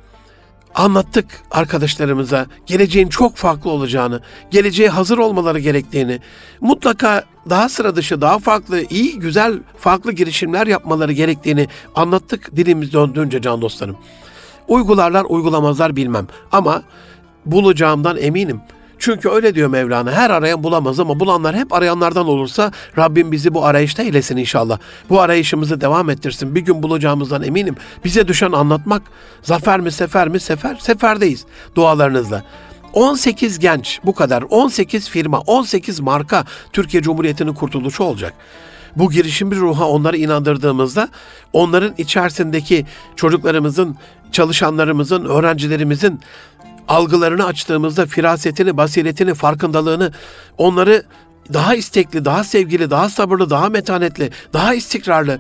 Anlattık 0.75 1.27
arkadaşlarımıza 1.51 2.47
geleceğin 2.67 3.09
çok 3.09 3.37
farklı 3.37 3.71
olacağını, 3.71 4.21
geleceğe 4.51 4.89
hazır 4.89 5.19
olmaları 5.19 5.59
gerektiğini, 5.59 6.21
mutlaka 6.61 7.25
daha 7.51 7.69
sıra 7.69 7.97
dışı, 7.97 8.21
daha 8.21 8.39
farklı, 8.39 8.83
iyi, 8.91 9.19
güzel, 9.19 9.59
farklı 9.79 10.13
girişimler 10.13 10.67
yapmaları 10.67 11.13
gerektiğini 11.13 11.69
anlattık 11.95 12.57
dilimiz 12.57 12.93
döndüğünce 12.93 13.43
can 13.43 13.63
dostlarım. 13.63 13.97
Uygularlar, 14.69 15.25
uygulamazlar 15.29 15.97
bilmem 15.97 16.27
ama 16.53 16.83
bulacağımdan 17.47 18.17
eminim. 18.17 18.61
Çünkü 18.99 19.29
öyle 19.29 19.55
diyor 19.55 19.69
Mevlana. 19.69 20.13
Her 20.13 20.31
arayan 20.31 20.63
bulamaz 20.63 21.01
ama 21.01 21.21
bulanlar 21.21 21.57
hep 21.57 21.73
arayanlardan 21.73 22.29
olursa 22.29 22.73
Rabbim 22.99 23.33
bizi 23.33 23.55
bu 23.55 23.65
arayışta 23.65 24.03
eylesin 24.03 24.37
inşallah. 24.37 24.79
Bu 25.11 25.21
arayışımızı 25.21 25.81
devam 25.81 26.11
ettirsin. 26.11 26.55
Bir 26.55 26.61
gün 26.61 26.83
bulacağımızdan 26.83 27.43
eminim. 27.43 27.77
Bize 28.05 28.29
düşen 28.29 28.53
anlatmak. 28.53 29.03
Zafer 29.43 29.81
mi 29.81 29.93
sefer 29.93 30.29
mi 30.29 30.41
sefer? 30.41 30.77
Seferdeyiz 30.77 31.45
dualarınızla. 31.75 32.43
18 32.93 33.59
genç 33.59 34.01
bu 34.05 34.15
kadar 34.15 34.45
18 34.51 35.09
firma 35.09 35.41
18 35.41 36.01
marka 36.01 36.45
Türkiye 36.73 37.03
Cumhuriyeti'nin 37.03 37.55
kurtuluşu 37.55 38.05
olacak. 38.05 38.35
Bu 38.97 39.11
girişimci 39.11 39.57
ruha 39.57 39.89
onları 39.89 40.17
inandırdığımızda 40.17 41.09
onların 41.53 41.95
içerisindeki 41.99 42.87
çocuklarımızın, 43.17 43.97
çalışanlarımızın, 44.33 45.25
öğrencilerimizin 45.25 46.21
algılarını 46.89 47.47
açtığımızda 47.47 48.07
firasetini, 48.07 48.77
basiretini, 48.77 49.35
farkındalığını 49.35 50.13
onları 50.59 51.05
daha 51.53 51.75
istekli, 51.75 52.25
daha 52.25 52.45
sevgili, 52.45 52.91
daha 52.91 53.09
sabırlı, 53.09 53.51
daha 53.51 53.69
metanetli, 53.69 54.31
daha 54.53 54.75
istikrarlı, 54.75 55.39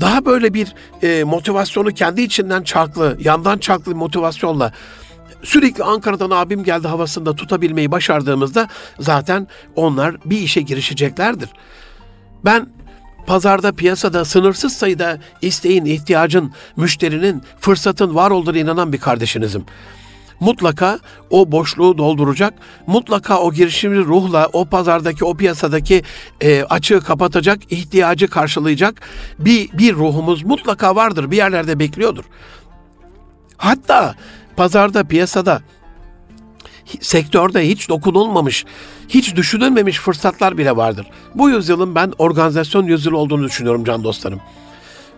daha 0.00 0.24
böyle 0.24 0.54
bir 0.54 0.74
e, 1.02 1.24
motivasyonu 1.24 1.90
kendi 1.90 2.22
içinden 2.22 2.62
çarklı, 2.62 3.16
yandan 3.20 3.58
çarklı 3.58 3.94
motivasyonla 3.94 4.72
sürekli 5.42 5.84
Ankara'dan 5.84 6.30
abim 6.30 6.64
geldi 6.64 6.88
havasında 6.88 7.36
tutabilmeyi 7.36 7.90
başardığımızda 7.90 8.68
zaten 9.00 9.48
onlar 9.76 10.16
bir 10.24 10.38
işe 10.38 10.60
girişeceklerdir. 10.60 11.48
Ben 12.44 12.66
pazarda, 13.26 13.72
piyasada 13.72 14.24
sınırsız 14.24 14.72
sayıda 14.72 15.18
isteğin, 15.42 15.84
ihtiyacın, 15.84 16.52
müşterinin, 16.76 17.42
fırsatın 17.60 18.14
var 18.14 18.30
olduğuna 18.30 18.58
inanan 18.58 18.92
bir 18.92 18.98
kardeşinizim 18.98 19.64
mutlaka 20.42 20.98
o 21.30 21.52
boşluğu 21.52 21.98
dolduracak. 21.98 22.54
Mutlaka 22.86 23.40
o 23.40 23.52
girişimci 23.52 23.98
ruhla 23.98 24.48
o 24.52 24.64
pazardaki, 24.64 25.24
o 25.24 25.34
piyasadaki 25.34 26.02
e, 26.40 26.62
açığı 26.62 27.00
kapatacak, 27.00 27.72
ihtiyacı 27.72 28.28
karşılayacak 28.28 29.00
bir, 29.38 29.72
bir 29.72 29.94
ruhumuz 29.94 30.42
mutlaka 30.42 30.96
vardır. 30.96 31.30
Bir 31.30 31.36
yerlerde 31.36 31.78
bekliyordur. 31.78 32.24
Hatta 33.56 34.14
pazarda, 34.56 35.04
piyasada 35.04 35.62
sektörde 37.00 37.68
hiç 37.68 37.88
dokunulmamış, 37.88 38.64
hiç 39.08 39.36
düşünülmemiş 39.36 39.98
fırsatlar 39.98 40.58
bile 40.58 40.76
vardır. 40.76 41.06
Bu 41.34 41.50
yüzyılın 41.50 41.94
ben 41.94 42.12
organizasyon 42.18 42.84
yüzyılı 42.84 43.18
olduğunu 43.18 43.44
düşünüyorum 43.44 43.84
can 43.84 44.04
dostlarım. 44.04 44.40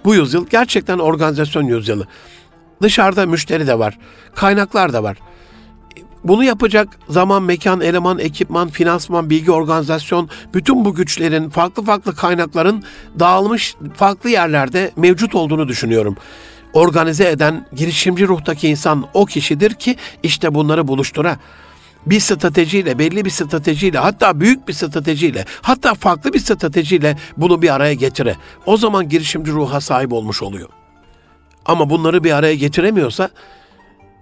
Bu 0.05 0.15
yüzyıl 0.15 0.47
gerçekten 0.47 0.99
organizasyon 0.99 1.63
yüzyılı. 1.63 2.07
Dışarıda 2.83 3.27
müşteri 3.27 3.67
de 3.67 3.79
var. 3.79 3.99
Kaynaklar 4.35 4.93
da 4.93 5.03
var. 5.03 5.17
Bunu 6.25 6.45
yapacak 6.45 6.89
zaman, 7.09 7.43
mekan, 7.43 7.81
eleman, 7.81 8.19
ekipman, 8.19 8.69
finansman, 8.69 9.31
bilgi, 9.31 9.53
organizasyon, 9.53 10.29
bütün 10.55 10.85
bu 10.85 10.95
güçlerin, 10.95 11.51
farklı 11.51 11.85
farklı 11.85 12.17
kaynakların 12.17 12.85
dağılmış 13.19 13.75
farklı 13.95 14.31
yerlerde 14.31 14.91
mevcut 14.97 15.35
olduğunu 15.35 15.69
düşünüyorum. 15.69 16.17
Organize 16.73 17.31
eden 17.31 17.67
girişimci 17.73 18.29
ruhtaki 18.29 18.69
insan 18.69 19.07
o 19.15 19.27
kişidir 19.27 19.75
ki 19.75 19.97
işte 20.23 20.55
bunları 20.55 20.89
buluştura 20.89 21.39
bir 22.07 22.21
stratejiyle, 22.21 22.99
belli 22.99 23.25
bir 23.25 23.31
stratejiyle, 23.31 23.99
hatta 23.99 24.41
büyük 24.41 24.69
bir 24.69 24.73
stratejiyle, 24.73 25.45
hatta 25.63 25.95
farklı 25.95 26.33
bir 26.33 26.39
stratejiyle 26.39 27.17
bunu 27.37 27.63
bir 27.63 27.75
araya 27.75 27.95
getire. 27.95 28.37
O 28.67 28.77
zaman 28.77 29.09
girişimci 29.09 29.53
ruha 29.53 29.81
sahip 29.81 30.13
olmuş 30.13 30.43
oluyor. 30.43 30.69
Ama 31.65 31.91
bunları 31.91 32.25
bir 32.25 32.33
araya 32.33 32.55
getiremiyorsa 32.55 33.31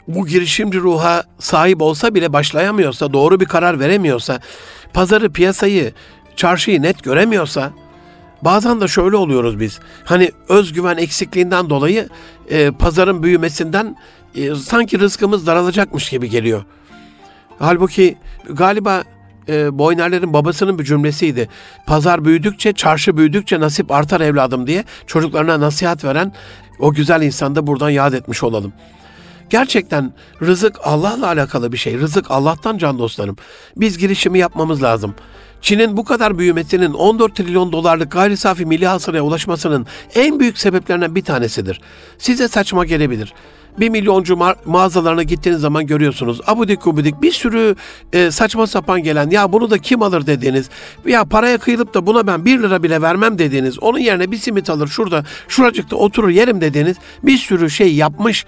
bu 0.09 0.27
girişimci 0.27 0.79
ruha 0.79 1.25
sahip 1.39 1.83
olsa 1.83 2.15
bile 2.15 2.33
başlayamıyorsa, 2.33 3.13
doğru 3.13 3.41
bir 3.41 3.45
karar 3.47 3.81
veremiyorsa, 3.81 4.41
pazarı, 4.93 5.33
piyasayı, 5.33 5.93
çarşıyı 6.37 6.83
net 6.83 7.05
göremiyorsa, 7.05 7.73
bazen 8.43 8.81
de 8.81 8.89
şöyle 8.89 9.17
oluyoruz 9.17 9.61
biz. 9.61 9.81
Hani 10.05 10.31
özgüven 10.49 10.97
eksikliğinden 10.97 11.71
dolayı 11.71 12.09
e, 12.51 12.71
pazarın 12.71 13.23
büyümesinden 13.23 13.97
e, 14.35 14.55
sanki 14.55 14.99
rızkımız 14.99 15.47
daralacakmış 15.47 16.11
gibi 16.11 16.31
geliyor. 16.31 16.65
Halbuki 17.59 18.19
galiba 18.51 19.03
e, 19.49 19.79
Boynerlerin 19.79 20.33
babasının 20.33 20.79
bir 20.79 20.85
cümlesiydi. 20.85 21.49
Pazar 21.87 22.25
büyüdükçe, 22.25 22.73
çarşı 22.73 23.17
büyüdükçe 23.17 23.61
nasip 23.61 23.91
artar 23.91 24.21
evladım 24.21 24.67
diye 24.67 24.85
çocuklarına 25.07 25.61
nasihat 25.61 26.05
veren 26.05 26.33
o 26.83 26.93
güzel 26.93 27.23
insanı 27.23 27.55
da 27.55 27.67
buradan 27.67 27.91
yad 27.91 28.13
etmiş 28.13 28.43
olalım. 28.43 28.73
Gerçekten 29.51 30.13
rızık 30.43 30.77
Allah'la 30.85 31.27
alakalı 31.27 31.73
bir 31.73 31.77
şey. 31.77 31.99
Rızık 31.99 32.31
Allah'tan 32.31 32.79
can 32.79 32.99
dostlarım. 32.99 33.37
Biz 33.77 33.99
girişimi 33.99 34.39
yapmamız 34.39 34.83
lazım. 34.83 35.15
Çin'in 35.61 35.97
bu 35.97 36.05
kadar 36.05 36.39
büyümesinin 36.39 36.93
14 36.93 37.37
trilyon 37.37 37.73
dolarlık 37.73 38.13
gayri 38.13 38.37
safi 38.37 38.67
milli 38.67 38.87
hasılaya 38.87 39.23
ulaşmasının 39.23 39.87
en 40.15 40.41
büyük 40.41 40.59
sebeplerinden 40.59 41.15
bir 41.15 41.25
tanesidir. 41.25 41.81
Size 42.19 42.49
saçma 42.49 42.85
gelebilir. 42.85 43.35
Bir 43.79 43.89
milyoncu 43.89 44.35
ma- 44.35 44.57
mağazalarına 44.65 45.23
gittiğiniz 45.23 45.61
zaman 45.61 45.87
görüyorsunuz. 45.87 46.41
Abudik 46.47 46.85
gubidik 46.85 47.23
bir 47.23 47.33
sürü 47.33 47.77
e, 48.13 48.31
saçma 48.31 48.67
sapan 48.67 49.03
gelen 49.03 49.31
ya 49.31 49.53
bunu 49.53 49.71
da 49.71 49.79
kim 49.79 50.03
alır 50.03 50.27
dediğiniz 50.27 50.69
ya 51.07 51.25
paraya 51.25 51.59
kıyılıp 51.59 51.95
da 51.95 52.07
buna 52.07 52.27
ben 52.27 52.45
bir 52.45 52.63
lira 52.63 52.83
bile 52.83 53.03
vermem 53.03 53.39
dediğiniz 53.39 53.83
onun 53.83 53.99
yerine 53.99 54.31
bir 54.31 54.37
simit 54.37 54.71
alır 54.71 54.89
şurada 54.89 55.25
şuracıkta 55.49 55.97
oturur 55.97 56.29
yerim 56.29 56.61
dediğiniz 56.61 56.97
bir 57.23 57.37
sürü 57.37 57.71
şey 57.71 57.95
yapmış. 57.95 58.47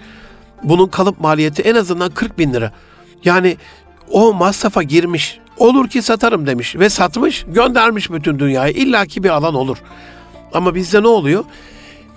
Bunun 0.63 0.87
kalıp 0.87 1.19
maliyeti 1.19 1.61
en 1.61 1.75
azından 1.75 2.09
40 2.11 2.39
bin 2.39 2.53
lira. 2.53 2.71
Yani 3.23 3.57
o 4.11 4.33
masrafa 4.33 4.83
girmiş. 4.83 5.39
Olur 5.57 5.87
ki 5.87 6.01
satarım 6.01 6.47
demiş 6.47 6.75
ve 6.75 6.89
satmış, 6.89 7.45
göndermiş 7.47 8.11
bütün 8.11 8.39
dünyaya. 8.39 8.71
İlla 8.71 9.05
ki 9.05 9.23
bir 9.23 9.29
alan 9.29 9.55
olur. 9.55 9.77
Ama 10.53 10.75
bizde 10.75 11.01
ne 11.03 11.07
oluyor? 11.07 11.43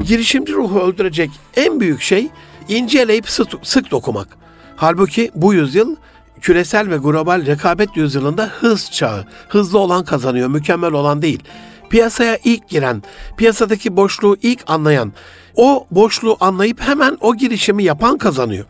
Girişimci 0.04 0.52
ruhu 0.52 0.80
öldürecek 0.80 1.30
en 1.56 1.80
büyük 1.80 2.02
şey 2.02 2.28
inceleyip 2.68 3.28
sık, 3.28 3.48
sık 3.62 3.90
dokumak. 3.90 4.28
Halbuki 4.76 5.31
bu 5.35 5.54
yüzyıl 5.54 5.96
küresel 6.40 6.90
ve 6.90 6.96
global 6.96 7.46
rekabet 7.46 7.96
yüzyılında 7.96 8.50
hız 8.61 8.90
çağı. 8.90 9.24
Hızlı 9.48 9.78
olan 9.78 10.04
kazanıyor, 10.04 10.48
mükemmel 10.48 10.92
olan 10.92 11.22
değil. 11.22 11.42
Piyasaya 11.90 12.38
ilk 12.44 12.68
giren, 12.68 13.02
piyasadaki 13.37 13.96
boşluğu 13.96 14.37
ilk 14.42 14.61
anlayan, 14.66 15.12
o 15.57 15.87
boşluğu 15.90 16.37
anlayıp 16.40 16.81
hemen 16.81 17.18
o 17.20 17.37
girişimi 17.37 17.85
yapan 17.85 18.18
kazanıyor. 18.18 18.64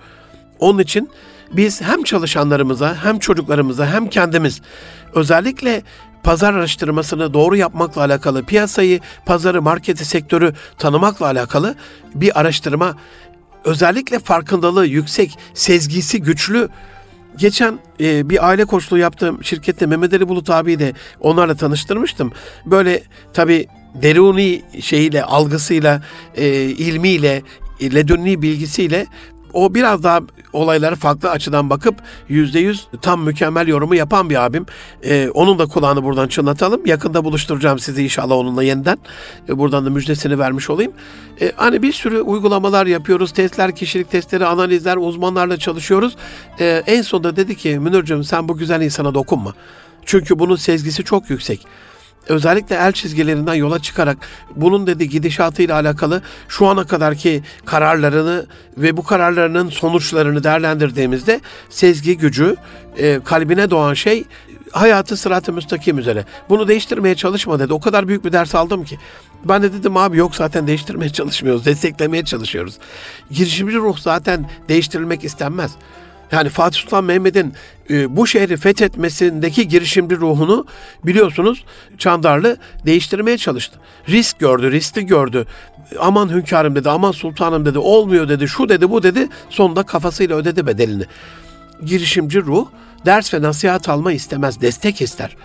Onun 0.58 0.78
için 0.78 1.10
biz 1.52 1.82
hem 1.82 2.02
çalışanlarımıza 2.02 3.04
hem 3.04 3.18
çocuklarımıza 3.18 3.86
hem 3.86 4.08
kendimiz 4.08 4.60
özellikle 5.14 5.82
pazar 6.22 6.54
araştırmasını 6.54 7.34
doğru 7.34 7.56
yapmakla 7.56 8.02
alakalı, 8.02 8.44
piyasayı, 8.44 9.00
pazarı, 9.26 9.62
marketi, 9.62 10.04
sektörü 10.04 10.52
tanımakla 10.78 11.26
alakalı 11.26 11.74
bir 12.14 12.40
araştırma 12.40 12.96
özellikle 13.64 14.18
farkındalığı 14.18 14.86
yüksek, 14.86 15.38
sezgisi 15.54 16.22
güçlü 16.22 16.68
Geçen 17.38 17.78
e, 18.00 18.28
bir 18.28 18.48
aile 18.48 18.64
koçluğu 18.64 18.98
yaptığım 18.98 19.44
şirkette 19.44 19.86
Mehmet 19.86 20.14
Ali 20.14 20.28
Bulut 20.28 20.50
abi 20.50 20.78
de 20.78 20.92
onlarla 21.20 21.54
tanıştırmıştım. 21.54 22.32
Böyle 22.66 23.02
tabii 23.32 23.66
deruni 23.94 24.62
şeyiyle, 24.80 25.22
algısıyla, 25.22 26.02
e, 26.36 26.46
ilmiyle, 26.62 27.42
ledünni 27.82 28.42
bilgisiyle 28.42 29.06
o 29.52 29.74
biraz 29.74 30.02
daha 30.02 30.20
olaylara 30.52 30.94
farklı 30.94 31.30
açıdan 31.30 31.70
bakıp 31.70 31.94
yüzde 32.28 32.58
yüz 32.58 32.88
tam 33.02 33.22
mükemmel 33.22 33.68
yorumu 33.68 33.94
yapan 33.94 34.30
bir 34.30 34.44
abim. 34.44 34.66
Ee, 35.04 35.28
onun 35.34 35.58
da 35.58 35.66
kulağını 35.66 36.04
buradan 36.04 36.28
çınlatalım. 36.28 36.86
Yakında 36.86 37.24
buluşturacağım 37.24 37.78
sizi 37.78 38.04
inşallah 38.04 38.36
onunla 38.36 38.62
yeniden. 38.62 38.98
Ee, 39.48 39.58
buradan 39.58 39.86
da 39.86 39.90
müjdesini 39.90 40.38
vermiş 40.38 40.70
olayım. 40.70 40.92
Ee, 41.40 41.52
hani 41.56 41.82
bir 41.82 41.92
sürü 41.92 42.20
uygulamalar 42.20 42.86
yapıyoruz. 42.86 43.32
Testler, 43.32 43.76
kişilik 43.76 44.10
testleri, 44.10 44.46
analizler, 44.46 44.96
uzmanlarla 44.96 45.56
çalışıyoruz. 45.56 46.16
Ee, 46.60 46.82
en 46.86 47.02
sonunda 47.02 47.36
dedi 47.36 47.56
ki 47.56 47.78
Münir'cim 47.78 48.24
sen 48.24 48.48
bu 48.48 48.56
güzel 48.56 48.82
insana 48.82 49.14
dokunma. 49.14 49.54
Çünkü 50.04 50.38
bunun 50.38 50.56
sezgisi 50.56 51.04
çok 51.04 51.30
yüksek 51.30 51.66
özellikle 52.28 52.76
el 52.76 52.92
çizgilerinden 52.92 53.54
yola 53.54 53.78
çıkarak 53.78 54.16
bunun 54.56 54.86
dedi 54.86 55.08
gidişatıyla 55.08 55.74
alakalı 55.74 56.22
şu 56.48 56.66
ana 56.66 56.86
kadarki 56.86 57.42
kararlarını 57.64 58.46
ve 58.76 58.96
bu 58.96 59.04
kararlarının 59.04 59.68
sonuçlarını 59.68 60.44
değerlendirdiğimizde 60.44 61.40
sezgi 61.70 62.18
gücü, 62.18 62.56
e, 62.98 63.20
kalbine 63.24 63.70
doğan 63.70 63.94
şey 63.94 64.24
hayatı 64.72 65.16
sırat-ı 65.16 65.52
müstakim 65.52 65.98
üzere. 65.98 66.24
Bunu 66.48 66.68
değiştirmeye 66.68 67.14
çalışma 67.14 67.58
dedi. 67.58 67.72
O 67.72 67.80
kadar 67.80 68.08
büyük 68.08 68.24
bir 68.24 68.32
ders 68.32 68.54
aldım 68.54 68.84
ki. 68.84 68.98
Ben 69.44 69.62
de 69.62 69.72
dedim 69.72 69.96
abi 69.96 70.16
yok 70.16 70.36
zaten 70.36 70.66
değiştirmeye 70.66 71.10
çalışmıyoruz, 71.10 71.66
desteklemeye 71.66 72.24
çalışıyoruz. 72.24 72.78
Girişimci 73.30 73.76
ruh 73.76 73.98
zaten 73.98 74.50
değiştirilmek 74.68 75.24
istenmez. 75.24 75.72
Yani 76.32 76.48
Fatih 76.48 76.80
Sultan 76.80 77.04
Mehmet'in 77.04 77.54
e, 77.90 78.16
bu 78.16 78.26
şehri 78.26 78.56
fethetmesindeki 78.56 79.68
girişimci 79.68 80.16
ruhunu 80.16 80.66
biliyorsunuz 81.04 81.64
Çandarlı 81.98 82.56
değiştirmeye 82.86 83.38
çalıştı. 83.38 83.78
Risk 84.08 84.38
gördü, 84.38 84.72
riskli 84.72 85.06
gördü. 85.06 85.46
Aman 85.98 86.28
hünkârım 86.28 86.74
dedi, 86.74 86.90
aman 86.90 87.12
sultanım 87.12 87.66
dedi, 87.66 87.78
olmuyor 87.78 88.28
dedi, 88.28 88.48
şu 88.48 88.68
dedi, 88.68 88.90
bu 88.90 89.02
dedi. 89.02 89.28
Sonunda 89.50 89.82
kafasıyla 89.82 90.36
ödedi 90.36 90.66
bedelini. 90.66 91.04
Girişimci 91.84 92.42
ruh 92.42 92.66
ders 93.06 93.34
ve 93.34 93.42
nasihat 93.42 93.88
alma 93.88 94.12
istemez, 94.12 94.60
destek 94.60 95.02
ister. 95.02 95.36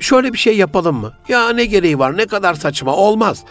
Şöyle 0.00 0.32
bir 0.32 0.38
şey 0.38 0.56
yapalım 0.56 0.96
mı? 0.96 1.12
Ya 1.28 1.50
ne 1.50 1.64
gereği 1.64 1.98
var, 1.98 2.16
ne 2.16 2.26
kadar 2.26 2.54
saçma, 2.54 2.96
olmaz. 2.96 3.44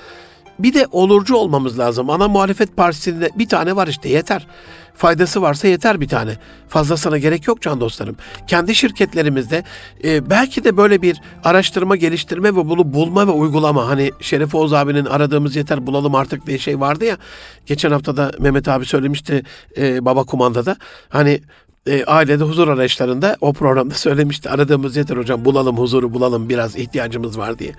Bir 0.59 0.73
de 0.73 0.87
olurcu 0.91 1.35
olmamız 1.35 1.79
lazım. 1.79 2.09
Ana 2.09 2.27
muhalefet 2.27 2.77
partisinde 2.77 3.29
bir 3.35 3.47
tane 3.47 3.75
var 3.75 3.87
işte 3.87 4.09
yeter. 4.09 4.47
Faydası 4.95 5.41
varsa 5.41 5.67
yeter 5.67 6.01
bir 6.01 6.07
tane. 6.07 6.37
Fazlasına 6.69 7.17
gerek 7.17 7.47
yok 7.47 7.61
can 7.61 7.81
dostlarım. 7.81 8.15
Kendi 8.47 8.75
şirketlerimizde 8.75 9.63
e, 10.03 10.29
belki 10.29 10.63
de 10.63 10.77
böyle 10.77 11.01
bir 11.01 11.21
araştırma, 11.43 11.95
geliştirme 11.95 12.49
ve 12.49 12.69
bunu 12.69 12.93
bulma 12.93 13.27
ve 13.27 13.31
uygulama. 13.31 13.87
Hani 13.87 14.11
Şeref 14.21 14.55
Oğuz 14.55 14.73
abinin 14.73 15.05
aradığımız 15.05 15.55
yeter 15.55 15.87
bulalım 15.87 16.15
artık 16.15 16.47
diye 16.47 16.57
şey 16.57 16.79
vardı 16.79 17.05
ya. 17.05 17.17
Geçen 17.65 17.91
hafta 17.91 18.17
da 18.17 18.31
Mehmet 18.39 18.67
abi 18.67 18.85
söylemişti 18.85 19.43
e, 19.77 20.05
Baba 20.05 20.23
Kumanda'da. 20.23 20.75
Hani 21.09 21.41
e, 21.87 22.03
ailede 22.05 22.43
huzur 22.43 22.67
arayışlarında 22.67 23.37
o 23.41 23.53
programda 23.53 23.93
söylemişti. 24.05 24.49
Aradığımız 24.49 24.95
yeter 24.95 25.17
hocam 25.17 25.45
bulalım 25.45 25.77
huzuru 25.77 26.13
bulalım 26.13 26.49
biraz 26.49 26.75
ihtiyacımız 26.75 27.37
var 27.37 27.59
diye. 27.59 27.73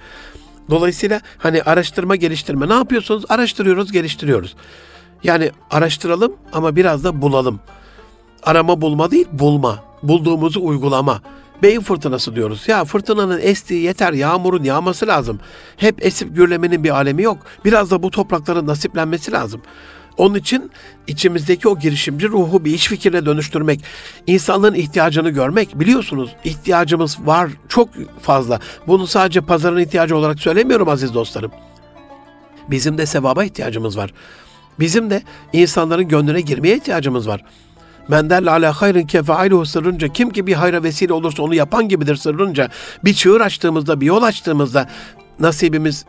Dolayısıyla 0.71 1.21
hani 1.39 1.63
araştırma 1.63 2.17
geliştirme 2.17 2.69
ne 2.69 2.75
yapıyorsunuz? 2.75 3.25
Araştırıyoruz, 3.29 3.93
geliştiriyoruz. 3.93 4.55
Yani 5.25 5.51
araştıralım 5.71 6.33
ama 6.53 6.77
biraz 6.77 7.05
da 7.05 7.23
bulalım. 7.23 7.61
Arama 8.43 8.81
bulma 8.81 9.11
değil, 9.11 9.27
bulma. 9.33 9.85
Bulduğumuzu 10.03 10.61
uygulama. 10.61 11.23
Beyin 11.63 11.81
fırtınası 11.81 12.37
diyoruz. 12.37 12.69
Ya 12.69 12.85
fırtınanın 12.85 13.41
estiği 13.43 13.83
yeter, 13.83 14.13
yağmurun 14.13 14.65
yağması 14.65 15.07
lazım. 15.07 15.41
Hep 15.77 16.07
esip 16.07 16.37
gürlemenin 16.37 16.85
bir 16.85 16.91
alemi 16.91 17.23
yok. 17.23 17.39
Biraz 17.65 17.91
da 17.91 18.03
bu 18.03 18.11
toprakların 18.11 18.67
nasiplenmesi 18.67 19.33
lazım. 19.33 19.63
Onun 20.17 20.35
için 20.35 20.71
içimizdeki 21.07 21.69
o 21.69 21.79
girişimci 21.79 22.29
ruhu 22.29 22.65
bir 22.65 22.75
iş 22.75 22.87
fikrine 22.87 23.27
dönüştürmek, 23.27 23.81
insanların 24.27 24.75
ihtiyacını 24.75 25.31
görmek. 25.31 25.81
Biliyorsunuz 25.81 26.31
ihtiyacımız 26.45 27.19
var 27.27 27.51
çok 27.69 27.89
fazla. 28.23 28.61
Bunu 28.87 29.07
sadece 29.07 29.41
pazarın 29.41 29.79
ihtiyacı 29.79 30.17
olarak 30.17 30.41
söylemiyorum 30.41 30.89
aziz 30.89 31.15
dostlarım. 31.15 31.51
Bizim 32.71 32.99
de 32.99 33.07
sevaba 33.07 33.45
ihtiyacımız 33.45 33.97
var. 33.97 34.13
Bizim 34.81 35.11
de 35.11 35.23
insanların 35.53 36.09
gönlüne 36.09 36.41
girmeye 36.41 36.77
ihtiyacımız 36.77 37.29
var. 37.29 37.45
Mendelle 38.09 38.51
ala 38.51 38.73
hayrın 38.73 39.07
kefailuhu 39.07 39.67
sırrınca 39.67 40.09
kim 40.09 40.31
ki 40.31 40.47
bir 40.47 40.55
hayra 40.55 40.83
vesile 40.83 41.13
olursa 41.13 41.43
onu 41.43 41.55
yapan 41.55 41.89
gibidir 41.89 42.17
sırrınca 42.17 42.69
bir 43.05 43.15
çığır 43.15 43.41
açtığımızda 43.41 44.01
bir 44.01 44.07
yol 44.07 44.23
açtığımızda 44.23 44.89
nasibimiz 45.41 46.05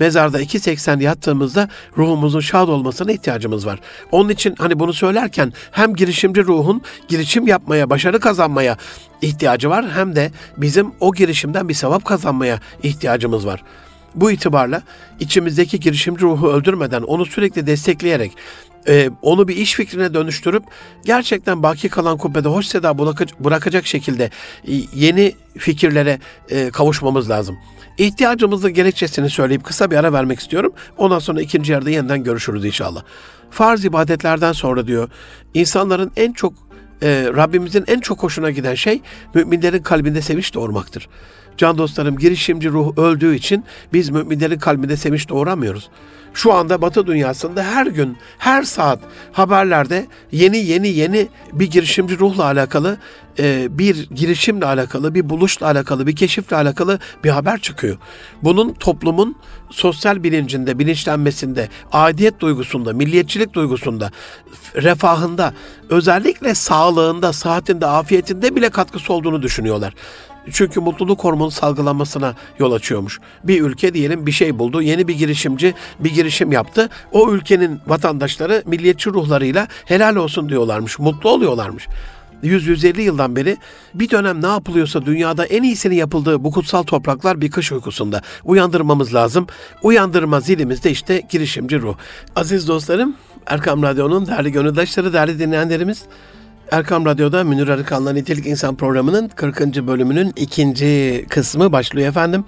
mezarda 0.00 0.42
2.80 0.42 1.02
yattığımızda 1.02 1.68
ruhumuzun 1.98 2.40
şad 2.40 2.68
olmasına 2.68 3.12
ihtiyacımız 3.12 3.66
var. 3.66 3.80
Onun 4.10 4.28
için 4.28 4.54
hani 4.58 4.78
bunu 4.78 4.92
söylerken 4.92 5.52
hem 5.70 5.94
girişimci 5.94 6.44
ruhun 6.44 6.82
girişim 7.08 7.46
yapmaya, 7.46 7.90
başarı 7.90 8.20
kazanmaya 8.20 8.76
ihtiyacı 9.22 9.70
var 9.70 9.90
hem 9.94 10.16
de 10.16 10.30
bizim 10.56 10.92
o 11.00 11.14
girişimden 11.14 11.68
bir 11.68 11.74
sevap 11.74 12.04
kazanmaya 12.04 12.60
ihtiyacımız 12.82 13.46
var. 13.46 13.62
Bu 14.16 14.30
itibarla 14.30 14.82
içimizdeki 15.20 15.80
girişimci 15.80 16.22
ruhu 16.22 16.48
öldürmeden 16.48 17.02
onu 17.02 17.26
sürekli 17.26 17.66
destekleyerek 17.66 18.32
e, 18.88 19.10
onu 19.22 19.48
bir 19.48 19.56
iş 19.56 19.74
fikrine 19.74 20.14
dönüştürüp 20.14 20.62
gerçekten 21.04 21.62
baki 21.62 21.88
kalan 21.88 22.18
kubbede 22.18 22.48
hoş 22.48 22.66
seda 22.66 22.98
bırakacak 23.40 23.86
şekilde 23.86 24.24
e, 24.24 24.72
yeni 24.94 25.34
fikirlere 25.58 26.18
e, 26.48 26.70
kavuşmamız 26.70 27.30
lazım. 27.30 27.58
İhtiyacımızın 27.98 28.74
gerekçesini 28.74 29.30
söyleyip 29.30 29.64
kısa 29.64 29.90
bir 29.90 29.96
ara 29.96 30.12
vermek 30.12 30.40
istiyorum. 30.40 30.72
Ondan 30.98 31.18
sonra 31.18 31.40
ikinci 31.40 31.72
yarıda 31.72 31.90
yeniden 31.90 32.24
görüşürüz 32.24 32.64
inşallah. 32.64 33.02
Farz 33.50 33.84
ibadetlerden 33.84 34.52
sonra 34.52 34.86
diyor 34.86 35.08
insanların 35.54 36.12
en 36.16 36.32
çok 36.32 36.54
e, 37.02 37.30
Rabbimizin 37.36 37.84
en 37.86 38.00
çok 38.00 38.22
hoşuna 38.22 38.50
giden 38.50 38.74
şey 38.74 39.00
müminlerin 39.34 39.82
kalbinde 39.82 40.22
sevinç 40.22 40.54
doğurmaktır. 40.54 41.08
Can 41.56 41.78
dostlarım 41.78 42.18
girişimci 42.18 42.68
ruh 42.68 42.98
öldüğü 42.98 43.34
için 43.34 43.64
biz 43.92 44.10
müminlerin 44.10 44.58
kalbinde 44.58 44.96
sevinç 44.96 45.28
doğuramıyoruz. 45.28 45.88
Şu 46.34 46.52
anda 46.52 46.82
Batı 46.82 47.06
dünyasında 47.06 47.62
her 47.64 47.86
gün, 47.86 48.16
her 48.38 48.62
saat 48.62 49.00
haberlerde 49.32 50.06
yeni 50.32 50.58
yeni 50.58 50.88
yeni 50.88 51.28
bir 51.52 51.70
girişimci 51.70 52.18
ruhla 52.18 52.44
alakalı, 52.44 52.98
e, 53.38 53.78
bir 53.78 54.08
girişimle 54.10 54.66
alakalı, 54.66 55.14
bir 55.14 55.30
buluşla 55.30 55.66
alakalı, 55.66 56.06
bir 56.06 56.16
keşifle 56.16 56.56
alakalı 56.56 56.98
bir 57.24 57.30
haber 57.30 57.58
çıkıyor. 57.58 57.96
Bunun 58.42 58.72
toplumun 58.72 59.36
sosyal 59.70 60.22
bilincinde, 60.22 60.78
bilinçlenmesinde, 60.78 61.68
aidiyet 61.92 62.40
duygusunda, 62.40 62.92
milliyetçilik 62.92 63.54
duygusunda, 63.54 64.10
refahında, 64.74 65.54
özellikle 65.90 66.54
sağlığında, 66.54 67.32
sıhhatinde, 67.32 67.86
afiyetinde 67.86 68.56
bile 68.56 68.68
katkısı 68.68 69.12
olduğunu 69.12 69.42
düşünüyorlar. 69.42 69.94
Çünkü 70.52 70.80
mutluluk 70.80 71.24
hormonu 71.24 71.50
salgılanmasına 71.50 72.34
yol 72.58 72.72
açıyormuş. 72.72 73.20
Bir 73.44 73.62
ülke 73.62 73.94
diyelim 73.94 74.26
bir 74.26 74.32
şey 74.32 74.58
buldu. 74.58 74.82
Yeni 74.82 75.08
bir 75.08 75.14
girişimci 75.14 75.74
bir 76.00 76.14
girişim 76.14 76.52
yaptı. 76.52 76.88
O 77.12 77.32
ülkenin 77.32 77.80
vatandaşları 77.86 78.62
milliyetçi 78.66 79.10
ruhlarıyla 79.10 79.68
helal 79.84 80.16
olsun 80.16 80.48
diyorlarmış. 80.48 80.98
Mutlu 80.98 81.30
oluyorlarmış. 81.30 81.88
100-150 82.44 83.00
yıldan 83.00 83.36
beri 83.36 83.56
bir 83.94 84.10
dönem 84.10 84.42
ne 84.42 84.46
yapılıyorsa 84.46 85.06
dünyada 85.06 85.46
en 85.46 85.62
iyisini 85.62 85.96
yapıldığı 85.96 86.44
bu 86.44 86.50
kutsal 86.50 86.82
topraklar 86.82 87.40
bir 87.40 87.50
kış 87.50 87.72
uykusunda. 87.72 88.22
Uyandırmamız 88.44 89.14
lazım. 89.14 89.46
Uyandırma 89.82 90.40
zilimiz 90.40 90.84
de 90.84 90.90
işte 90.90 91.22
girişimci 91.30 91.80
ruh. 91.80 91.96
Aziz 92.36 92.68
dostlarım, 92.68 93.16
Erkam 93.46 93.82
Radyo'nun 93.82 94.26
değerli 94.26 94.52
gönüldaşları, 94.52 95.12
değerli 95.12 95.38
dinleyenlerimiz, 95.38 96.02
Erkam 96.70 97.06
Radyo'da 97.06 97.44
Münir 97.44 97.68
Arıkan'la 97.68 98.12
Nitelik 98.12 98.46
İnsan 98.46 98.76
programının 98.76 99.28
40. 99.28 99.60
bölümünün 99.60 100.32
ikinci 100.36 101.26
kısmı 101.28 101.72
başlıyor 101.72 102.08
efendim. 102.08 102.44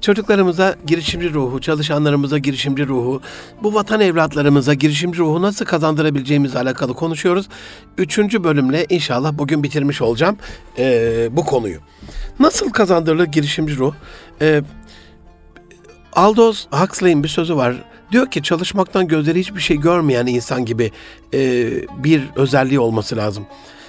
Çocuklarımıza 0.00 0.76
girişimci 0.86 1.32
ruhu, 1.32 1.60
çalışanlarımıza 1.60 2.38
girişimci 2.38 2.86
ruhu, 2.86 3.22
bu 3.62 3.74
vatan 3.74 4.00
evlatlarımıza 4.00 4.74
girişimci 4.74 5.18
ruhu 5.18 5.42
nasıl 5.42 5.64
kazandırabileceğimizle 5.64 6.58
alakalı 6.58 6.94
konuşuyoruz. 6.94 7.48
Üçüncü 7.98 8.44
bölümle 8.44 8.86
inşallah 8.88 9.32
bugün 9.32 9.62
bitirmiş 9.62 10.02
olacağım 10.02 10.36
ee, 10.78 11.28
bu 11.32 11.44
konuyu. 11.44 11.78
Nasıl 12.40 12.70
kazandırılır 12.70 13.26
girişimci 13.26 13.76
ruh? 13.76 13.94
Ee, 14.40 14.62
Aldous 16.12 16.66
Huxley'in 16.70 17.22
bir 17.24 17.28
sözü 17.28 17.56
var. 17.56 17.89
Diyor 18.12 18.30
ki 18.30 18.42
çalışmaktan 18.42 19.08
gözleri 19.08 19.40
hiçbir 19.40 19.60
şey 19.60 19.76
görmeyen 19.76 20.26
insan 20.26 20.64
gibi 20.64 20.92
e, 21.34 21.38
bir 22.04 22.22
özelliği 22.36 22.80
olması 22.80 23.16
lazım. 23.16 23.46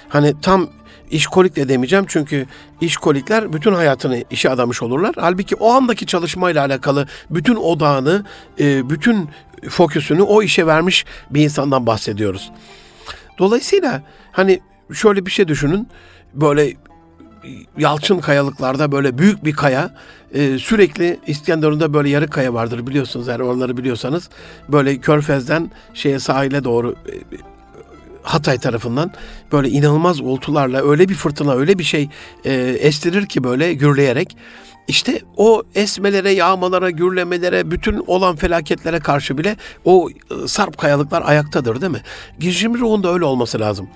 Hani 0.08 0.34
tam 0.42 0.68
işkolik 1.10 1.56
de 1.56 1.68
demeyeceğim 1.68 2.04
çünkü 2.08 2.46
işkolikler 2.80 3.52
bütün 3.52 3.72
hayatını 3.72 4.24
işe 4.30 4.50
adamış 4.50 4.82
olurlar. 4.82 5.14
Halbuki 5.18 5.54
o 5.56 5.72
andaki 5.72 6.06
çalışmayla 6.06 6.64
alakalı 6.64 7.06
bütün 7.30 7.56
odağını, 7.56 8.24
e, 8.60 8.90
bütün 8.90 9.28
fokusunu 9.68 10.24
o 10.24 10.42
işe 10.42 10.66
vermiş 10.66 11.04
bir 11.30 11.42
insandan 11.44 11.86
bahsediyoruz. 11.86 12.50
Dolayısıyla 13.38 14.02
hani 14.32 14.60
şöyle 14.92 15.26
bir 15.26 15.30
şey 15.30 15.48
düşünün. 15.48 15.88
Böyle 16.34 16.72
yalçın 17.78 18.18
kayalıklarda 18.18 18.92
böyle 18.92 19.18
büyük 19.18 19.44
bir 19.44 19.52
kaya 19.52 19.94
e, 20.34 20.58
sürekli 20.58 21.20
İskenderun'da 21.26 21.94
böyle 21.94 22.08
yarı 22.08 22.30
kaya 22.30 22.54
vardır 22.54 22.86
biliyorsunuz 22.86 23.28
eğer 23.28 23.40
oraları 23.40 23.76
biliyorsanız 23.76 24.30
böyle 24.68 24.98
Körfez'den 24.98 25.70
şeye 25.94 26.18
sahile 26.18 26.64
doğru 26.64 26.92
e, 26.92 27.14
Hatay 28.22 28.58
tarafından 28.58 29.12
böyle 29.52 29.68
inanılmaz 29.68 30.20
oltularla 30.20 30.90
öyle 30.90 31.08
bir 31.08 31.14
fırtına 31.14 31.52
öyle 31.52 31.78
bir 31.78 31.84
şey 31.84 32.08
e, 32.44 32.52
estirir 32.80 33.26
ki 33.26 33.44
böyle 33.44 33.74
gürleyerek 33.74 34.36
işte 34.88 35.20
o 35.36 35.62
esmelere, 35.74 36.30
yağmalara, 36.30 36.90
gürlemelere, 36.90 37.70
bütün 37.70 38.04
olan 38.06 38.36
felaketlere 38.36 39.00
karşı 39.00 39.38
bile 39.38 39.56
o 39.84 40.08
e, 40.10 40.48
sarp 40.48 40.78
kayalıklar 40.78 41.22
ayaktadır 41.26 41.80
değil 41.80 41.92
mi? 41.92 42.02
Girişim 42.40 42.74
ruhunda 42.74 43.12
öyle 43.12 43.24
olması 43.24 43.60
lazım. 43.60 43.88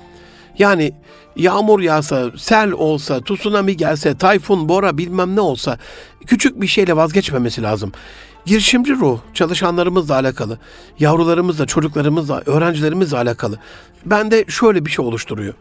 Yani 0.59 0.93
yağmur 1.37 1.81
yağsa, 1.81 2.31
sel 2.37 2.73
olsa, 2.73 3.21
tsunami 3.21 3.77
gelse, 3.77 4.17
tayfun, 4.17 4.69
bora 4.69 4.99
bilmem 4.99 5.37
ne 5.37 5.41
olsa 5.41 5.79
küçük 6.27 6.61
bir 6.61 6.67
şeyle 6.67 6.97
vazgeçmemesi 6.97 7.63
lazım. 7.63 7.93
Girişimci 8.47 8.93
ruh 8.93 9.19
çalışanlarımızla 9.35 10.15
alakalı, 10.15 10.59
yavrularımızla, 10.99 11.67
çocuklarımızla, 11.67 12.43
öğrencilerimizle 12.47 13.17
alakalı. 13.17 13.59
Bende 14.05 14.45
şöyle 14.49 14.87
bir 14.87 14.91
şey 14.91 15.05
oluşturuyor. 15.05 15.55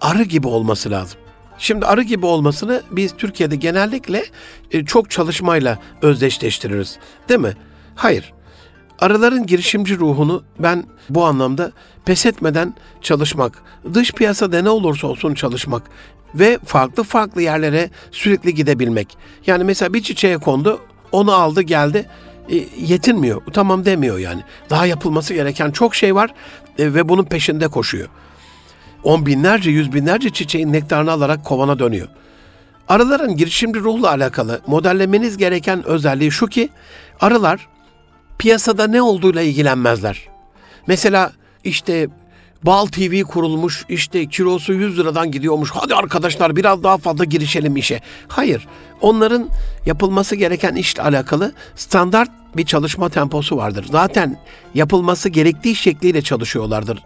Arı 0.00 0.22
gibi 0.22 0.48
olması 0.48 0.90
lazım. 0.90 1.18
Şimdi 1.58 1.86
arı 1.86 2.02
gibi 2.02 2.26
olmasını 2.26 2.82
biz 2.90 3.16
Türkiye'de 3.16 3.56
genellikle 3.56 4.24
e, 4.70 4.84
çok 4.84 5.10
çalışmayla 5.10 5.78
özdeşleştiririz. 6.02 6.98
Değil 7.28 7.40
mi? 7.40 7.56
Hayır. 7.94 8.32
Arıların 8.98 9.46
girişimci 9.46 9.98
ruhunu 9.98 10.42
ben 10.58 10.84
bu 11.10 11.24
anlamda 11.24 11.72
pes 12.04 12.26
etmeden 12.26 12.74
çalışmak, 13.02 13.62
dış 13.94 14.12
piyasada 14.12 14.62
ne 14.62 14.70
olursa 14.70 15.06
olsun 15.06 15.34
çalışmak 15.34 15.82
ve 16.34 16.58
farklı 16.64 17.02
farklı 17.02 17.42
yerlere 17.42 17.90
sürekli 18.10 18.54
gidebilmek. 18.54 19.18
Yani 19.46 19.64
mesela 19.64 19.94
bir 19.94 20.02
çiçeğe 20.02 20.38
kondu, 20.38 20.80
onu 21.12 21.32
aldı 21.32 21.62
geldi, 21.62 22.06
e, 22.50 22.64
yetinmiyor. 22.78 23.42
Tamam 23.52 23.84
demiyor 23.84 24.18
yani. 24.18 24.42
Daha 24.70 24.86
yapılması 24.86 25.34
gereken 25.34 25.70
çok 25.70 25.94
şey 25.94 26.14
var 26.14 26.34
e, 26.78 26.94
ve 26.94 27.08
bunun 27.08 27.24
peşinde 27.24 27.68
koşuyor. 27.68 28.08
On 29.02 29.26
binlerce, 29.26 29.70
yüz 29.70 29.92
binlerce 29.92 30.30
çiçeğin 30.30 30.72
nektarını 30.72 31.12
alarak 31.12 31.44
kovana 31.44 31.78
dönüyor. 31.78 32.08
Arıların 32.88 33.36
girişimci 33.36 33.80
ruhla 33.80 34.08
alakalı 34.10 34.60
modellemeniz 34.66 35.36
gereken 35.36 35.86
özelliği 35.86 36.30
şu 36.30 36.46
ki 36.46 36.68
arılar 37.20 37.68
piyasada 38.38 38.86
ne 38.86 39.02
olduğuyla 39.02 39.42
ilgilenmezler. 39.42 40.28
Mesela 40.86 41.32
işte 41.64 42.08
Bal 42.62 42.86
TV 42.86 43.22
kurulmuş 43.22 43.84
işte 43.88 44.26
kilosu 44.26 44.72
100 44.72 44.98
liradan 44.98 45.30
gidiyormuş. 45.30 45.70
Hadi 45.72 45.94
arkadaşlar 45.94 46.56
biraz 46.56 46.82
daha 46.82 46.98
fazla 46.98 47.24
girişelim 47.24 47.76
işe. 47.76 48.00
Hayır. 48.28 48.68
Onların 49.00 49.48
yapılması 49.86 50.36
gereken 50.36 50.74
işle 50.74 51.02
alakalı 51.02 51.52
standart 51.76 52.30
bir 52.56 52.66
çalışma 52.66 53.08
temposu 53.08 53.56
vardır. 53.56 53.86
Zaten 53.90 54.38
yapılması 54.74 55.28
gerektiği 55.28 55.74
şekliyle 55.74 56.22
çalışıyorlardır. 56.22 57.02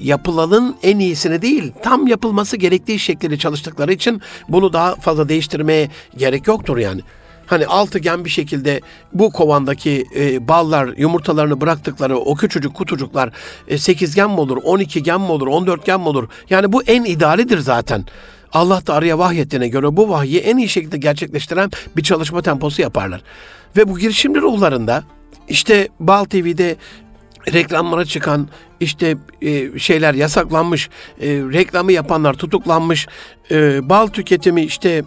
Yapılanın 0.00 0.76
en 0.82 0.98
iyisini 0.98 1.42
değil, 1.42 1.72
tam 1.82 2.06
yapılması 2.06 2.56
gerektiği 2.56 2.98
şekliyle 2.98 3.38
çalıştıkları 3.38 3.92
için 3.92 4.22
bunu 4.48 4.72
daha 4.72 4.94
fazla 4.94 5.28
değiştirmeye 5.28 5.90
gerek 6.16 6.46
yoktur 6.46 6.78
yani 6.78 7.00
hani 7.52 7.66
altıgen 7.66 8.24
bir 8.24 8.30
şekilde 8.30 8.80
bu 9.12 9.32
kovandaki 9.32 10.04
e, 10.16 10.48
ballar 10.48 10.94
yumurtalarını 10.96 11.60
bıraktıkları 11.60 12.18
o 12.18 12.34
küçücük 12.34 12.74
kutucuklar 12.74 13.32
e, 13.68 13.78
sekizgen 13.78 14.30
mi 14.30 14.40
olur, 14.40 14.56
on 14.64 14.78
iki 14.78 15.02
gen 15.02 15.20
mi 15.20 15.30
olur, 15.30 15.46
on 15.46 15.66
dört 15.66 15.86
gen 15.86 16.00
mi 16.00 16.08
olur? 16.08 16.28
Yani 16.50 16.72
bu 16.72 16.82
en 16.82 17.04
idealidir 17.04 17.58
zaten. 17.58 18.04
Allah 18.52 18.86
da 18.86 18.94
araya 18.94 19.18
vahyettiğine 19.18 19.68
göre 19.68 19.96
bu 19.96 20.08
vahyi 20.08 20.38
en 20.38 20.56
iyi 20.56 20.68
şekilde 20.68 20.98
gerçekleştiren 20.98 21.70
bir 21.96 22.02
çalışma 22.02 22.42
temposu 22.42 22.82
yaparlar. 22.82 23.22
Ve 23.76 23.88
bu 23.88 23.98
girişimci 23.98 24.40
ruhlarında 24.40 25.04
işte 25.48 25.88
Bal 26.00 26.24
TV'de 26.24 26.76
reklamlara 27.52 28.04
çıkan 28.04 28.48
işte 28.80 29.16
e, 29.42 29.78
şeyler 29.78 30.14
yasaklanmış, 30.14 30.88
e, 31.20 31.28
reklamı 31.28 31.92
yapanlar 31.92 32.34
tutuklanmış, 32.34 33.08
e, 33.50 33.88
bal 33.88 34.06
tüketimi 34.06 34.62
işte 34.62 35.02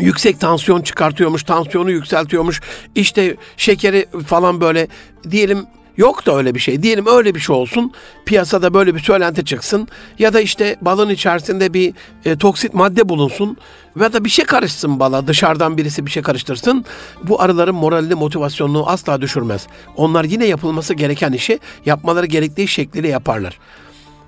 yüksek 0.00 0.40
tansiyon 0.40 0.82
çıkartıyormuş, 0.82 1.42
tansiyonu 1.42 1.90
yükseltiyormuş. 1.90 2.60
İşte 2.94 3.36
şekeri 3.56 4.06
falan 4.26 4.60
böyle 4.60 4.88
diyelim 5.30 5.66
Yok 5.98 6.26
da 6.26 6.36
öyle 6.36 6.54
bir 6.54 6.60
şey. 6.60 6.82
Diyelim 6.82 7.06
öyle 7.06 7.34
bir 7.34 7.40
şey 7.40 7.56
olsun. 7.56 7.92
Piyasada 8.26 8.74
böyle 8.74 8.94
bir 8.94 9.00
söylenti 9.00 9.44
çıksın. 9.44 9.88
Ya 10.18 10.32
da 10.32 10.40
işte 10.40 10.76
balın 10.80 11.08
içerisinde 11.08 11.74
bir 11.74 11.94
e, 12.24 12.36
toksit 12.36 12.74
madde 12.74 13.08
bulunsun. 13.08 13.56
Ya 14.00 14.12
da 14.12 14.24
bir 14.24 14.28
şey 14.28 14.44
karışsın 14.44 15.00
bala. 15.00 15.26
Dışarıdan 15.26 15.76
birisi 15.76 16.06
bir 16.06 16.10
şey 16.10 16.22
karıştırsın. 16.22 16.84
Bu 17.24 17.42
arıların 17.42 17.74
moralini, 17.74 18.14
motivasyonunu 18.14 18.88
asla 18.88 19.20
düşürmez. 19.20 19.66
Onlar 19.96 20.24
yine 20.24 20.46
yapılması 20.46 20.94
gereken 20.94 21.32
işi 21.32 21.58
yapmaları 21.86 22.26
gerektiği 22.26 22.68
şekliyle 22.68 23.08
yaparlar. 23.08 23.58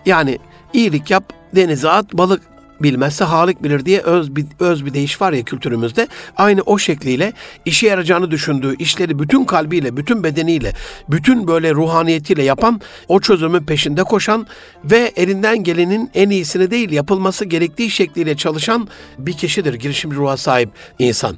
Yani 0.07 0.39
iyilik 0.73 1.11
yap, 1.11 1.33
denize 1.55 1.91
at, 1.91 2.13
balık 2.13 2.43
bilmezse 2.83 3.25
Halik 3.25 3.63
bilir 3.63 3.85
diye 3.85 4.01
öz 4.01 4.37
bir, 4.37 4.47
öz 4.61 4.87
bir 4.87 4.95
deyiş 4.95 5.21
var 5.21 5.33
ya 5.33 5.43
kültürümüzde. 5.43 6.09
Aynı 6.37 6.63
o 6.63 6.79
şekliyle 6.79 7.33
işe 7.65 7.87
yarayacağını 7.87 8.31
düşündüğü 8.31 8.77
işleri 8.77 9.19
bütün 9.19 9.45
kalbiyle, 9.45 9.97
bütün 9.97 10.25
bedeniyle, 10.25 10.73
bütün 11.09 11.49
böyle 11.49 11.75
ruhaniyetiyle 11.75 12.43
yapan, 12.43 12.81
o 13.09 13.21
çözümün 13.21 13.61
peşinde 13.61 14.05
koşan 14.05 14.47
ve 14.85 15.13
elinden 15.17 15.65
gelenin 15.65 16.11
en 16.15 16.31
iyisini 16.31 16.71
değil 16.71 16.91
yapılması 16.91 17.45
gerektiği 17.45 17.91
şekliyle 17.91 18.37
çalışan 18.37 18.89
bir 19.19 19.33
kişidir 19.33 19.75
girişimci 19.75 20.17
ruha 20.17 20.37
sahip 20.37 20.71
insan. 20.99 21.37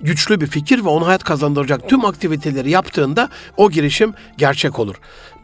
Güçlü 0.00 0.40
bir 0.40 0.46
fikir 0.46 0.84
ve 0.84 0.88
ona 0.88 1.06
hayat 1.06 1.24
kazandıracak 1.24 1.88
tüm 1.88 2.04
aktiviteleri 2.04 2.70
yaptığında 2.70 3.28
o 3.56 3.70
girişim 3.70 4.14
gerçek 4.38 4.78
olur. 4.78 4.96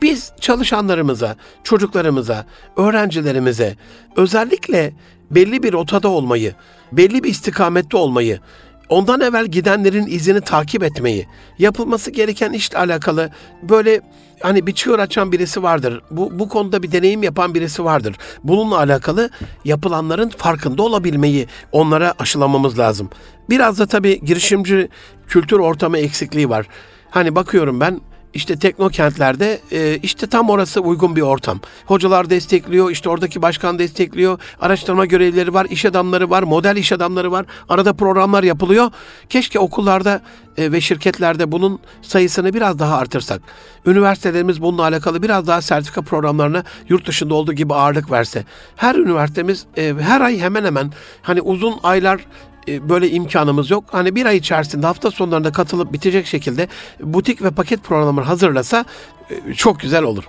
Biz 0.03 0.33
çalışanlarımıza, 0.41 1.37
çocuklarımıza, 1.65 2.47
öğrencilerimize 2.77 3.77
özellikle 4.17 4.93
belli 5.31 5.63
bir 5.63 5.73
rotada 5.73 6.09
olmayı, 6.09 6.55
belli 6.93 7.25
bir 7.25 7.29
istikamette 7.29 7.97
olmayı, 7.97 8.41
ondan 8.89 9.21
evvel 9.21 9.47
gidenlerin 9.47 10.07
izini 10.07 10.41
takip 10.41 10.83
etmeyi, 10.83 11.27
yapılması 11.59 12.11
gereken 12.11 12.53
işle 12.53 12.79
alakalı 12.79 13.31
böyle 13.63 14.01
hani 14.41 14.67
bir 14.67 14.73
çığır 14.73 14.99
açan 14.99 15.33
birisi 15.33 15.63
vardır. 15.63 16.03
Bu, 16.11 16.39
bu 16.39 16.49
konuda 16.49 16.83
bir 16.83 16.93
deneyim 16.93 17.23
yapan 17.23 17.55
birisi 17.55 17.85
vardır. 17.85 18.17
Bununla 18.45 18.79
alakalı 18.79 19.31
yapılanların 19.65 20.29
farkında 20.29 20.83
olabilmeyi 20.83 21.47
onlara 21.73 22.15
aşılamamız 22.19 22.79
lazım. 22.79 23.11
Biraz 23.51 23.79
da 23.79 23.87
tabii 23.87 24.21
girişimci 24.25 24.89
kültür 25.27 25.59
ortamı 25.59 25.99
eksikliği 25.99 26.49
var. 26.49 26.67
Hani 27.11 27.35
bakıyorum 27.35 27.81
ben 27.81 28.01
işte 28.35 28.57
teknokentlerde 28.59 29.61
e, 29.73 29.99
işte 30.03 30.27
tam 30.27 30.51
orası 30.51 30.81
uygun 30.81 31.17
bir 31.17 31.23
ortam. 31.23 31.61
Hocalar 31.87 32.31
destekliyor, 32.31 32.91
işte 32.91 33.09
oradaki 33.09 33.43
başkan 33.43 33.79
destekliyor, 33.79 34.39
araştırma 34.61 35.07
görevlileri 35.07 35.55
var, 35.55 35.67
iş 35.71 35.85
adamları 35.85 36.31
var, 36.31 36.43
model 36.43 36.77
iş 36.77 36.93
adamları 36.93 37.33
var. 37.33 37.47
Arada 37.69 37.93
programlar 37.93 38.43
yapılıyor. 38.43 38.91
Keşke 39.29 39.59
okullarda 39.59 40.23
e, 40.57 40.73
ve 40.73 40.81
şirketlerde 40.81 41.53
bunun 41.53 41.79
sayısını 42.03 42.55
biraz 42.55 42.79
daha 42.79 42.97
artırsak. 42.97 43.43
Üniversitelerimiz 43.87 44.63
bununla 44.63 44.83
alakalı 44.83 45.23
biraz 45.23 45.47
daha 45.47 45.63
sertifika 45.63 46.03
programlarına 46.03 46.65
yurt 46.89 47.07
dışında 47.07 47.35
olduğu 47.35 47.53
gibi 47.53 47.75
ağırlık 47.75 48.11
verse. 48.11 48.45
Her 48.77 48.95
üniversitemiz 48.95 49.67
e, 49.77 49.95
her 50.01 50.21
ay 50.21 50.39
hemen 50.39 50.65
hemen 50.65 50.93
hani 51.23 51.41
uzun 51.41 51.75
aylar 51.83 52.21
böyle 52.69 53.11
imkanımız 53.11 53.71
yok. 53.71 53.85
Hani 53.93 54.15
bir 54.15 54.27
ay 54.27 54.37
içerisinde 54.37 54.87
hafta 54.87 55.11
sonlarında 55.11 55.53
katılıp 55.53 55.93
bitecek 55.93 56.27
şekilde 56.27 56.69
butik 57.01 57.43
ve 57.43 57.51
paket 57.51 57.85
programları 57.85 58.27
hazırlasa 58.27 58.85
e, 59.31 59.55
çok 59.55 59.81
güzel 59.81 60.03
olur. 60.03 60.25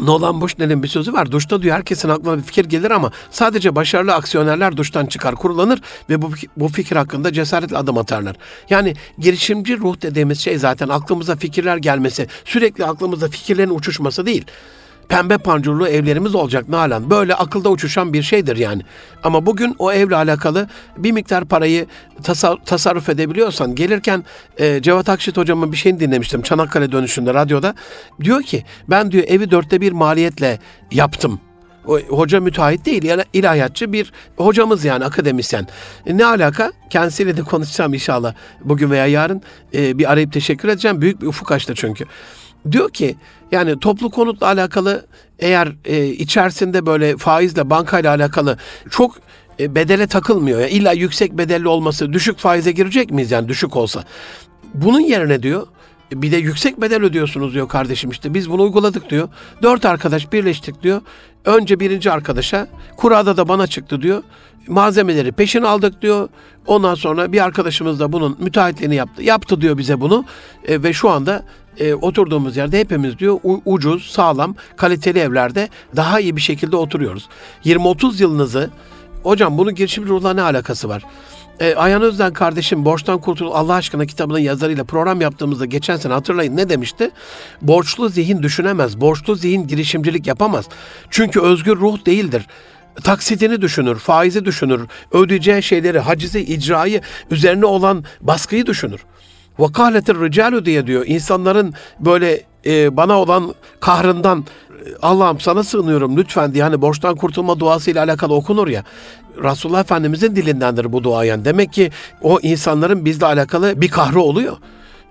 Nolan 0.00 0.40
Bushnell'in 0.40 0.82
bir 0.82 0.88
sözü 0.88 1.12
var. 1.12 1.32
Duşta 1.32 1.62
diyor 1.62 1.76
herkesin 1.76 2.08
aklına 2.08 2.38
bir 2.38 2.42
fikir 2.42 2.64
gelir 2.64 2.90
ama 2.90 3.12
sadece 3.30 3.76
başarılı 3.76 4.14
aksiyonerler 4.14 4.76
duştan 4.76 5.06
çıkar, 5.06 5.34
kurulanır 5.34 5.80
ve 6.10 6.22
bu, 6.22 6.30
bu 6.56 6.68
fikir 6.68 6.96
hakkında 6.96 7.32
cesaretle 7.32 7.76
adım 7.76 7.98
atarlar. 7.98 8.36
Yani 8.70 8.94
girişimci 9.18 9.78
ruh 9.78 10.02
dediğimiz 10.02 10.40
şey 10.40 10.58
zaten 10.58 10.88
aklımıza 10.88 11.36
fikirler 11.36 11.76
gelmesi, 11.76 12.26
sürekli 12.44 12.84
aklımıza 12.84 13.28
fikirlerin 13.28 13.70
uçuşması 13.70 14.26
değil 14.26 14.44
pembe 15.12 15.38
pancurlu 15.38 15.88
evlerimiz 15.88 16.34
olacak 16.34 16.68
Nalan. 16.68 17.10
Böyle 17.10 17.34
akılda 17.34 17.70
uçuşan 17.70 18.12
bir 18.12 18.22
şeydir 18.22 18.56
yani. 18.56 18.82
Ama 19.22 19.46
bugün 19.46 19.76
o 19.78 19.92
evle 19.92 20.16
alakalı 20.16 20.68
bir 20.96 21.12
miktar 21.12 21.44
parayı 21.44 21.86
tasar, 22.22 22.56
tasarruf 22.64 23.08
edebiliyorsan 23.08 23.74
gelirken 23.74 24.24
e, 24.58 24.82
Cevat 24.82 25.08
Akşit 25.08 25.36
hocamın 25.36 25.72
bir 25.72 25.76
şeyini 25.76 26.00
dinlemiştim 26.00 26.42
Çanakkale 26.42 26.92
dönüşünde 26.92 27.34
radyoda. 27.34 27.74
Diyor 28.20 28.42
ki 28.42 28.64
ben 28.90 29.10
diyor 29.10 29.24
evi 29.28 29.50
dörtte 29.50 29.80
bir 29.80 29.92
maliyetle 29.92 30.58
yaptım. 30.90 31.40
O, 31.86 31.98
hoca 31.98 32.40
müteahhit 32.40 32.86
değil, 32.86 33.02
yani 33.02 33.22
ilahiyatçı 33.32 33.92
bir 33.92 34.12
hocamız 34.36 34.84
yani 34.84 35.04
akademisyen. 35.04 35.66
E, 36.06 36.16
ne 36.16 36.26
alaka? 36.26 36.72
Kendisiyle 36.90 37.36
de 37.36 37.42
konuşacağım 37.42 37.94
inşallah 37.94 38.34
bugün 38.64 38.90
veya 38.90 39.06
yarın. 39.06 39.42
E, 39.74 39.98
bir 39.98 40.12
arayıp 40.12 40.32
teşekkür 40.32 40.68
edeceğim. 40.68 41.00
Büyük 41.00 41.22
bir 41.22 41.26
ufuk 41.26 41.52
açtı 41.52 41.74
çünkü. 41.76 42.04
Diyor 42.70 42.90
ki 42.90 43.16
yani 43.52 43.78
toplu 43.80 44.10
konutla 44.10 44.46
alakalı 44.46 45.06
eğer 45.38 45.72
e, 45.84 46.06
içerisinde 46.06 46.86
böyle 46.86 47.16
faizle 47.16 47.70
bankayla 47.70 48.10
alakalı 48.14 48.58
çok 48.90 49.16
e, 49.60 49.74
bedele 49.74 50.06
takılmıyor. 50.06 50.60
Yani 50.60 50.70
illa 50.70 50.92
yüksek 50.92 51.32
bedelli 51.32 51.68
olması 51.68 52.12
düşük 52.12 52.38
faize 52.38 52.72
girecek 52.72 53.10
miyiz 53.10 53.30
yani 53.30 53.48
düşük 53.48 53.76
olsa. 53.76 54.04
Bunun 54.74 55.00
yerine 55.00 55.42
diyor 55.42 55.66
bir 56.14 56.32
de 56.32 56.36
yüksek 56.36 56.80
bedel 56.80 57.02
ödüyorsunuz 57.02 57.54
diyor 57.54 57.68
kardeşim 57.68 58.10
işte. 58.10 58.34
Biz 58.34 58.50
bunu 58.50 58.62
uyguladık 58.62 59.10
diyor. 59.10 59.28
Dört 59.62 59.84
arkadaş 59.84 60.32
birleştik 60.32 60.82
diyor. 60.82 61.00
Önce 61.44 61.80
birinci 61.80 62.10
arkadaşa 62.12 62.66
kurada 62.96 63.36
da 63.36 63.48
bana 63.48 63.66
çıktı 63.66 64.02
diyor. 64.02 64.22
Malzemeleri 64.68 65.32
peşin 65.32 65.62
aldık 65.62 66.02
diyor. 66.02 66.28
Ondan 66.66 66.94
sonra 66.94 67.32
bir 67.32 67.44
arkadaşımız 67.44 68.00
da 68.00 68.12
bunun 68.12 68.36
müteahhitliğini 68.40 68.94
yaptı. 68.94 69.22
Yaptı 69.22 69.60
diyor 69.60 69.78
bize 69.78 70.00
bunu. 70.00 70.24
E, 70.68 70.82
ve 70.82 70.92
şu 70.92 71.10
anda 71.10 71.44
e, 71.78 71.94
oturduğumuz 71.94 72.56
yerde 72.56 72.80
hepimiz 72.80 73.18
diyor 73.18 73.40
ucuz, 73.64 74.10
sağlam, 74.10 74.54
kaliteli 74.76 75.18
evlerde 75.18 75.68
daha 75.96 76.20
iyi 76.20 76.36
bir 76.36 76.40
şekilde 76.40 76.76
oturuyoruz. 76.76 77.28
20-30 77.64 78.22
yılınızı 78.22 78.70
hocam 79.22 79.58
bunun 79.58 79.74
girişim 79.74 80.06
ruhla 80.06 80.34
ne 80.34 80.42
alakası 80.42 80.88
var? 80.88 81.02
E, 81.62 81.74
Ayhan 81.74 82.02
Özden 82.02 82.32
kardeşim 82.32 82.84
Borçtan 82.84 83.20
Kurtul 83.20 83.50
Allah 83.52 83.74
aşkına 83.74 84.06
kitabının 84.06 84.38
yazarıyla 84.38 84.84
program 84.84 85.20
yaptığımızda 85.20 85.64
geçen 85.64 85.96
sene 85.96 86.12
hatırlayın 86.12 86.56
ne 86.56 86.68
demişti? 86.68 87.10
Borçlu 87.62 88.08
zihin 88.08 88.42
düşünemez, 88.42 89.00
borçlu 89.00 89.34
zihin 89.34 89.66
girişimcilik 89.66 90.26
yapamaz. 90.26 90.68
Çünkü 91.10 91.40
özgür 91.40 91.76
ruh 91.76 92.06
değildir 92.06 92.46
taksitini 93.04 93.62
düşünür, 93.62 93.98
faizi 93.98 94.44
düşünür, 94.44 94.80
ödeyeceği 95.12 95.62
şeyleri, 95.62 95.98
hacizi, 95.98 96.40
icrayı, 96.40 97.00
üzerine 97.30 97.66
olan 97.66 98.04
baskıyı 98.20 98.66
düşünür. 98.66 99.00
Vakaletir 99.58 100.20
ricalu 100.20 100.64
diye 100.64 100.86
diyor. 100.86 101.04
İnsanların 101.06 101.74
böyle 102.00 102.42
e, 102.66 102.96
bana 102.96 103.20
olan 103.20 103.54
kahrından 103.80 104.44
Allah'ım 105.02 105.40
sana 105.40 105.64
sığınıyorum 105.64 106.16
lütfen 106.16 106.54
diye 106.54 106.62
hani 106.64 106.82
borçtan 106.82 107.16
kurtulma 107.16 107.60
duası 107.60 107.90
ile 107.90 108.00
alakalı 108.00 108.34
okunur 108.34 108.68
ya. 108.68 108.84
Resulullah 109.42 109.80
Efendimizin 109.80 110.36
dilindendir 110.36 110.92
bu 110.92 111.04
dua 111.04 111.24
yani. 111.24 111.44
Demek 111.44 111.72
ki 111.72 111.90
o 112.22 112.38
insanların 112.42 113.04
bizle 113.04 113.26
alakalı 113.26 113.80
bir 113.80 113.88
kahrı 113.88 114.20
oluyor. 114.20 114.56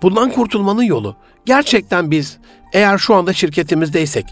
Bundan 0.01 0.31
kurtulmanın 0.31 0.83
yolu. 0.83 1.15
Gerçekten 1.45 2.11
biz 2.11 2.37
eğer 2.73 2.97
şu 2.97 3.15
anda 3.15 3.33
şirketimizdeysek 3.33 4.25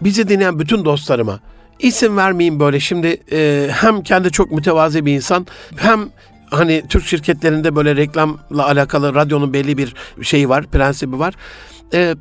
bizi 0.00 0.28
dinleyen 0.28 0.58
bütün 0.58 0.84
dostlarıma 0.84 1.40
isim 1.78 2.16
vermeyeyim 2.16 2.60
böyle 2.60 2.80
şimdi 2.80 3.22
e, 3.32 3.68
hem 3.72 4.02
kendi 4.02 4.30
çok 4.30 4.52
mütevazi 4.52 5.06
bir 5.06 5.12
insan 5.12 5.46
hem 5.76 6.08
hani 6.50 6.82
Türk 6.88 7.06
şirketlerinde 7.06 7.76
böyle 7.76 7.96
reklamla 7.96 8.66
alakalı 8.66 9.14
radyonun 9.14 9.52
belli 9.52 9.78
bir 9.78 9.94
şeyi 10.22 10.48
var, 10.48 10.66
prensibi 10.66 11.18
var. 11.18 11.34
E, 11.94 12.14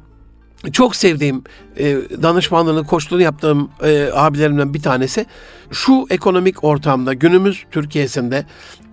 çok 0.71 0.95
sevdiğim 0.95 1.43
e, 1.77 1.95
danışmanlığını, 2.23 2.85
koçluğunu 2.85 3.21
yaptığım 3.21 3.69
e, 3.83 4.09
abilerimden 4.13 4.73
bir 4.73 4.81
tanesi 4.81 5.25
şu 5.71 6.05
ekonomik 6.09 6.63
ortamda 6.63 7.13
günümüz 7.13 7.65
Türkiye'sinde 7.71 8.45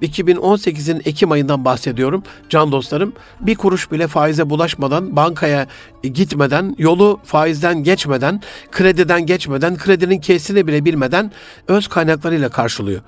2018'in 0.02 1.02
Ekim 1.04 1.32
ayından 1.32 1.64
bahsediyorum 1.64 2.22
can 2.48 2.72
dostlarım. 2.72 3.12
Bir 3.40 3.54
kuruş 3.54 3.92
bile 3.92 4.06
faize 4.06 4.50
bulaşmadan, 4.50 5.16
bankaya 5.16 5.66
gitmeden, 6.02 6.74
yolu 6.78 7.20
faizden 7.24 7.84
geçmeden, 7.84 8.42
krediden 8.70 9.26
geçmeden, 9.26 9.76
kredinin 9.76 10.20
kesini 10.20 10.66
bile 10.66 10.84
bilmeden 10.84 11.32
öz 11.68 11.88
kaynaklarıyla 11.88 12.48
karşılıyor. 12.48 13.00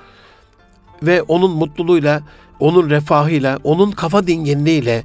Ve 1.02 1.22
onun 1.22 1.50
mutluluğuyla, 1.50 2.22
onun 2.60 2.90
refahıyla, 2.90 3.58
onun 3.64 3.90
kafa 3.90 4.26
dinginliğiyle, 4.26 5.04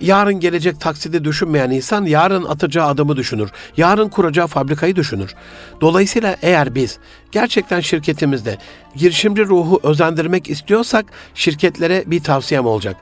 yarın 0.00 0.40
gelecek 0.40 0.80
taksidi 0.80 1.24
düşünmeyen 1.24 1.70
insan 1.70 2.04
yarın 2.04 2.44
atacağı 2.44 2.86
adımı 2.86 3.16
düşünür. 3.16 3.50
Yarın 3.76 4.08
kuracağı 4.08 4.46
fabrikayı 4.46 4.96
düşünür. 4.96 5.34
Dolayısıyla 5.80 6.36
eğer 6.42 6.74
biz 6.74 6.98
gerçekten 7.32 7.80
şirketimizde 7.80 8.58
girişimci 8.96 9.42
ruhu 9.42 9.80
özendirmek 9.82 10.50
istiyorsak 10.50 11.06
şirketlere 11.34 12.04
bir 12.06 12.22
tavsiyem 12.22 12.66
olacak. 12.66 12.96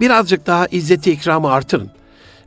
Birazcık 0.00 0.46
daha 0.46 0.66
izzeti 0.66 1.12
ikramı 1.12 1.50
artırın. 1.50 1.90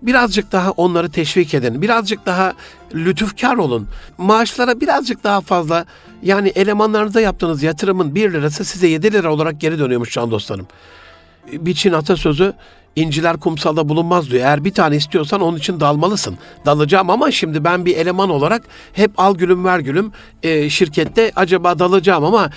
Birazcık 0.02 0.52
daha 0.52 0.72
onları 0.72 1.12
teşvik 1.12 1.54
edin. 1.54 1.82
Birazcık 1.82 2.26
daha 2.26 2.54
lütufkar 2.96 3.56
olun. 3.56 3.88
Maaşlara 4.18 4.82
birazcık 4.82 5.24
daha 5.24 5.42
fazla 5.42 5.86
yani 6.24 6.50
elemanlarınıza 6.50 7.22
yaptığınız 7.22 7.64
yatırımın 7.64 8.16
1 8.16 8.34
lirası 8.34 8.66
size 8.66 8.88
7 8.88 9.14
lira 9.14 9.34
olarak 9.34 9.62
geri 9.62 9.80
dönüyormuş 9.80 10.12
can 10.12 10.32
dostlarım. 10.32 10.68
Bir 11.52 11.74
Çin 11.74 11.94
atasözü 11.94 12.54
inciler 12.98 13.38
kumsalda 13.38 13.90
bulunmaz 13.90 14.30
diyor. 14.30 14.46
Eğer 14.46 14.64
bir 14.64 14.74
tane 14.74 14.96
istiyorsan 14.96 15.42
onun 15.42 15.58
için 15.58 15.80
dalmalısın. 15.80 16.38
Dalacağım 16.66 17.10
ama 17.10 17.32
şimdi 17.32 17.64
ben 17.64 17.86
bir 17.86 17.98
eleman 17.98 18.30
olarak 18.30 18.64
hep 18.94 19.12
al 19.18 19.36
gülüm 19.36 19.66
ver 19.66 19.80
gülüm 19.80 20.12
e, 20.44 20.70
şirkette 20.70 21.32
acaba 21.36 21.80
dalacağım 21.80 22.24
ama 22.24 22.50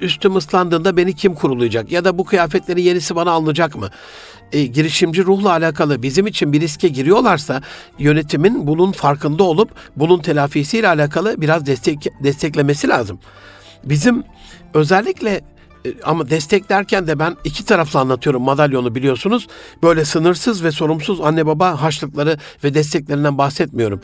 üstüm 0.00 0.36
ıslandığında 0.36 0.96
beni 0.96 1.14
kim 1.14 1.34
kurulayacak? 1.34 1.92
Ya 1.92 2.04
da 2.04 2.18
bu 2.18 2.24
kıyafetlerin 2.24 2.82
yenisi 2.82 3.16
bana 3.16 3.30
alınacak 3.30 3.76
mı? 3.76 3.90
E, 4.52 4.62
girişimci 4.62 5.24
ruhla 5.24 5.50
alakalı 5.50 6.02
bizim 6.02 6.26
için 6.26 6.52
bir 6.52 6.60
riske 6.60 6.88
giriyorlarsa 6.88 7.62
yönetimin 7.98 8.66
bunun 8.66 8.92
farkında 8.92 9.44
olup 9.44 9.70
bunun 9.96 10.18
telafisiyle 10.18 10.88
alakalı 10.88 11.40
biraz 11.40 11.66
destek 11.66 12.06
desteklemesi 12.24 12.88
lazım. 12.88 13.18
Bizim 13.84 14.24
özellikle 14.74 15.40
ama 16.04 16.30
destek 16.30 16.68
derken 16.68 17.06
de 17.06 17.18
ben 17.18 17.36
iki 17.44 17.64
taraflı 17.64 18.00
anlatıyorum 18.00 18.42
madalyonu 18.42 18.94
biliyorsunuz. 18.94 19.46
Böyle 19.82 20.04
sınırsız 20.04 20.64
ve 20.64 20.70
sorumsuz 20.70 21.20
anne 21.20 21.46
baba 21.46 21.82
haçlıkları 21.82 22.38
ve 22.64 22.74
desteklerinden 22.74 23.38
bahsetmiyorum. 23.38 24.00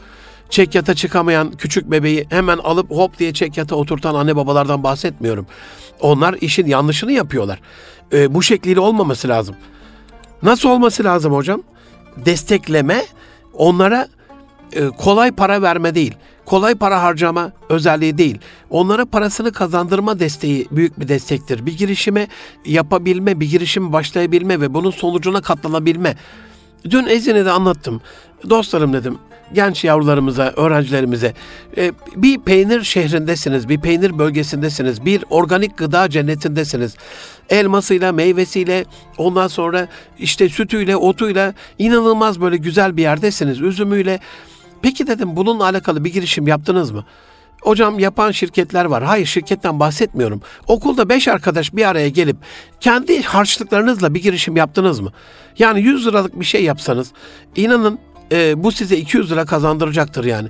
Çek 0.51 0.75
yata 0.75 0.95
çıkamayan 0.95 1.53
küçük 1.53 1.91
bebeği 1.91 2.27
hemen 2.31 2.59
alıp 2.59 2.91
hop 2.91 3.19
diye 3.19 3.33
çek 3.33 3.57
yata 3.57 3.77
oturtan 3.77 4.15
anne 4.15 4.37
babalardan 4.37 4.83
bahsetmiyorum. 4.83 5.47
Onlar 6.01 6.35
işin 6.41 6.67
yanlışını 6.67 7.13
yapıyorlar. 7.13 7.61
E, 8.13 8.35
bu 8.35 8.43
şekliyle 8.43 8.81
olmaması 8.81 9.29
lazım. 9.29 9.55
Nasıl 10.43 10.69
olması 10.69 11.05
lazım 11.05 11.35
hocam? 11.35 11.63
Destekleme 12.17 13.05
onlara 13.55 14.09
e, 14.73 14.87
kolay 14.87 15.33
para 15.33 15.63
verme 15.63 15.95
değil. 15.95 16.15
Kolay 16.51 16.75
para 16.75 17.03
harcama 17.03 17.53
özelliği 17.69 18.19
değil. 18.19 18.39
Onlara 18.71 19.05
parasını 19.05 19.53
kazandırma 19.53 20.21
desteği 20.21 20.67
büyük 20.71 21.01
bir 21.01 21.09
destektir. 21.09 21.67
Bir 21.67 21.79
girişime 21.79 22.29
yapabilme, 22.67 23.41
bir 23.41 23.51
girişim 23.51 23.93
başlayabilme 23.93 24.61
ve 24.61 24.75
bunun 24.75 24.91
sonucuna 24.91 25.41
katlanabilme. 25.41 26.17
Dün 26.91 27.07
Ezine'de 27.07 27.51
anlattım. 27.51 28.01
Dostlarım 28.51 28.93
dedim, 28.93 29.19
genç 29.53 29.85
yavrularımıza, 29.85 30.53
öğrencilerimize 30.57 31.35
e, 31.77 31.93
bir 32.17 32.39
peynir 32.39 32.83
şehrindesiniz, 32.83 33.69
bir 33.69 33.81
peynir 33.81 34.19
bölgesindesiniz, 34.19 35.05
bir 35.05 35.25
organik 35.31 35.79
gıda 35.79 36.11
cennetindesiniz. 36.11 36.97
Elmasıyla, 37.51 38.13
meyvesiyle, 38.13 38.85
ondan 39.19 39.49
sonra 39.49 39.89
işte 40.19 40.49
sütüyle, 40.49 40.97
otuyla 40.97 41.55
inanılmaz 41.79 42.41
böyle 42.41 42.57
güzel 42.57 42.97
bir 42.97 43.03
yerdesiniz. 43.03 43.61
Üzümüyle. 43.61 44.21
Peki 44.83 45.07
dedim 45.07 45.37
bununla 45.37 45.65
alakalı 45.65 46.05
bir 46.05 46.13
girişim 46.13 46.47
yaptınız 46.47 46.91
mı? 46.91 47.05
Hocam 47.63 47.99
yapan 47.99 48.31
şirketler 48.31 48.85
var. 48.85 49.05
Hayır 49.05 49.27
şirketten 49.27 49.81
bahsetmiyorum. 49.81 50.43
Okulda 50.67 51.09
beş 51.09 51.29
arkadaş 51.29 51.75
bir 51.75 51.89
araya 51.89 52.09
gelip 52.09 52.37
kendi 52.81 53.23
harçlıklarınızla 53.23 54.15
bir 54.15 54.23
girişim 54.23 54.57
yaptınız 54.57 55.01
mı? 55.01 55.13
Yani 55.59 55.81
100 55.81 56.07
liralık 56.07 56.41
bir 56.41 56.45
şey 56.45 56.65
yapsanız 56.65 57.13
inanın 57.57 57.99
e, 58.33 58.65
bu 58.65 58.73
size 58.73 58.97
200 58.97 59.31
lira 59.31 59.45
kazandıracaktır 59.45 60.25
yani. 60.25 60.49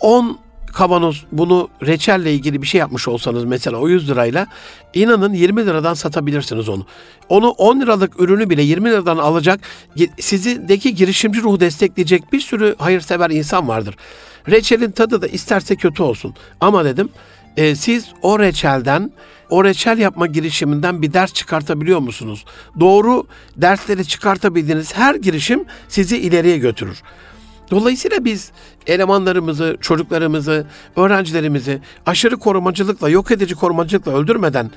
10 0.00 0.38
kavanoz 0.72 1.24
bunu 1.32 1.68
reçelle 1.82 2.32
ilgili 2.32 2.62
bir 2.62 2.66
şey 2.66 2.78
yapmış 2.78 3.08
olsanız 3.08 3.44
mesela 3.44 3.78
o 3.78 3.88
100 3.88 4.10
lirayla 4.10 4.46
inanın 4.94 5.34
20 5.34 5.66
liradan 5.66 5.94
satabilirsiniz 5.94 6.68
onu. 6.68 6.86
Onu 7.28 7.48
10 7.50 7.80
liralık 7.80 8.20
ürünü 8.20 8.50
bile 8.50 8.62
20 8.62 8.90
liradan 8.90 9.18
alacak 9.18 9.60
sizdeki 10.20 10.94
girişimci 10.94 11.42
ruhu 11.42 11.60
destekleyecek 11.60 12.32
bir 12.32 12.40
sürü 12.40 12.74
hayırsever 12.78 13.30
insan 13.30 13.68
vardır. 13.68 13.96
Reçelin 14.48 14.90
tadı 14.90 15.22
da 15.22 15.26
isterse 15.26 15.76
kötü 15.76 16.02
olsun 16.02 16.34
ama 16.60 16.84
dedim 16.84 17.08
e, 17.56 17.74
siz 17.74 18.06
o 18.22 18.38
reçelden 18.38 19.12
o 19.50 19.64
reçel 19.64 19.98
yapma 19.98 20.26
girişiminden 20.26 21.02
bir 21.02 21.12
ders 21.12 21.32
çıkartabiliyor 21.32 22.00
musunuz? 22.00 22.44
Doğru 22.80 23.26
dersleri 23.56 24.06
çıkartabildiğiniz 24.06 24.96
her 24.96 25.14
girişim 25.14 25.64
sizi 25.88 26.18
ileriye 26.18 26.58
götürür. 26.58 27.02
Dolayısıyla 27.70 28.24
biz 28.24 28.52
elemanlarımızı, 28.86 29.76
çocuklarımızı, 29.80 30.66
öğrencilerimizi 30.96 31.80
aşırı 32.06 32.36
korumacılıkla, 32.36 33.08
yok 33.08 33.30
edici 33.30 33.54
korumacılıkla 33.54 34.12
öldürmeden 34.12 34.70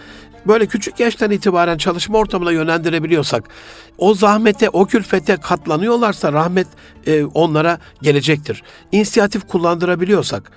böyle 0.47 0.65
küçük 0.65 0.99
yaştan 0.99 1.31
itibaren 1.31 1.77
çalışma 1.77 2.17
ortamına 2.17 2.51
yönlendirebiliyorsak, 2.51 3.49
o 3.97 4.13
zahmete, 4.13 4.69
o 4.69 4.85
külfete 4.85 5.37
katlanıyorlarsa 5.37 6.33
rahmet 6.33 6.67
e, 7.07 7.23
onlara 7.23 7.79
gelecektir. 8.01 8.63
İnisiyatif 8.91 9.47
kullandırabiliyorsak, 9.47 10.51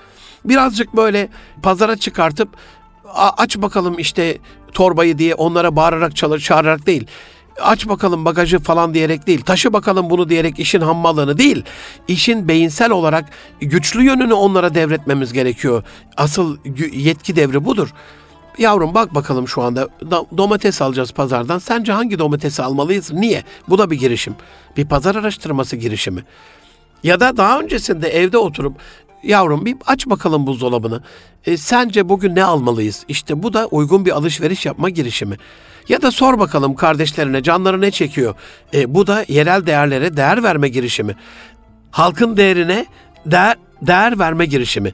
birazcık 0.44 0.96
böyle 0.96 1.28
pazara 1.62 1.96
çıkartıp 1.96 2.48
aç 3.14 3.56
bakalım 3.56 3.98
işte 3.98 4.38
torbayı 4.72 5.18
diye 5.18 5.34
onlara 5.34 5.76
bağırarak 5.76 6.16
çalır, 6.16 6.40
çağırarak 6.40 6.86
değil 6.86 7.06
aç 7.62 7.88
bakalım 7.88 8.24
bagajı 8.24 8.58
falan 8.58 8.94
diyerek 8.94 9.26
değil, 9.26 9.40
taşı 9.40 9.72
bakalım 9.72 10.10
bunu 10.10 10.28
diyerek 10.28 10.58
işin 10.58 10.80
hammalığını 10.80 11.38
değil, 11.38 11.64
işin 12.08 12.48
beyinsel 12.48 12.90
olarak 12.90 13.24
güçlü 13.60 14.02
yönünü 14.02 14.34
onlara 14.34 14.74
devretmemiz 14.74 15.32
gerekiyor. 15.32 15.82
Asıl 16.16 16.56
yetki 16.92 17.36
devri 17.36 17.64
budur. 17.64 17.94
Yavrum 18.58 18.94
bak 18.94 19.14
bakalım 19.14 19.48
şu 19.48 19.62
anda 19.62 19.88
domates 20.36 20.82
alacağız 20.82 21.12
pazardan. 21.12 21.58
Sence 21.58 21.92
hangi 21.92 22.18
domatesi 22.18 22.62
almalıyız? 22.62 23.12
Niye? 23.12 23.44
Bu 23.68 23.78
da 23.78 23.90
bir 23.90 23.98
girişim. 23.98 24.34
Bir 24.76 24.88
pazar 24.88 25.14
araştırması 25.14 25.76
girişimi. 25.76 26.24
Ya 27.02 27.20
da 27.20 27.36
daha 27.36 27.60
öncesinde 27.60 28.08
evde 28.08 28.38
oturup 28.38 28.74
yavrum 29.22 29.64
bir 29.64 29.76
aç 29.86 30.06
bakalım 30.06 30.46
buzdolabını. 30.46 31.02
E, 31.46 31.56
sence 31.56 32.08
bugün 32.08 32.34
ne 32.34 32.44
almalıyız? 32.44 33.04
İşte 33.08 33.42
bu 33.42 33.52
da 33.52 33.66
uygun 33.66 34.04
bir 34.04 34.10
alışveriş 34.10 34.66
yapma 34.66 34.88
girişimi. 34.88 35.36
Ya 35.88 36.02
da 36.02 36.10
sor 36.10 36.38
bakalım 36.38 36.74
kardeşlerine 36.74 37.42
canları 37.42 37.80
ne 37.80 37.90
çekiyor? 37.90 38.34
E, 38.74 38.94
bu 38.94 39.06
da 39.06 39.24
yerel 39.28 39.66
değerlere 39.66 40.16
değer 40.16 40.42
verme 40.42 40.68
girişimi. 40.68 41.16
Halkın 41.90 42.36
değerine 42.36 42.86
değer, 43.26 43.56
değer 43.82 44.18
verme 44.18 44.46
girişimi. 44.46 44.92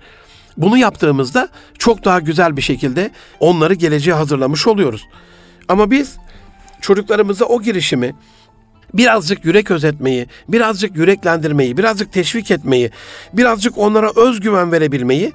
Bunu 0.57 0.79
yaptığımızda 0.79 1.49
çok 1.79 2.05
daha 2.05 2.21
güzel 2.21 2.57
bir 2.57 2.63
şekilde 2.63 3.11
onları 3.41 3.75
geleceğe 3.75 4.13
hazırlamış 4.13 4.67
oluyoruz. 4.67 5.03
Ama 5.69 5.91
biz 5.91 6.17
çocuklarımıza 6.81 7.45
o 7.45 7.63
girişimi 7.63 8.15
birazcık 8.95 9.45
yürek 9.45 9.71
özetmeyi, 9.71 10.27
birazcık 10.49 10.97
yüreklendirmeyi, 10.97 11.77
birazcık 11.77 12.13
teşvik 12.13 12.51
etmeyi, 12.51 12.91
birazcık 13.33 13.79
onlara 13.79 14.11
özgüven 14.17 14.73
verebilmeyi 14.73 15.33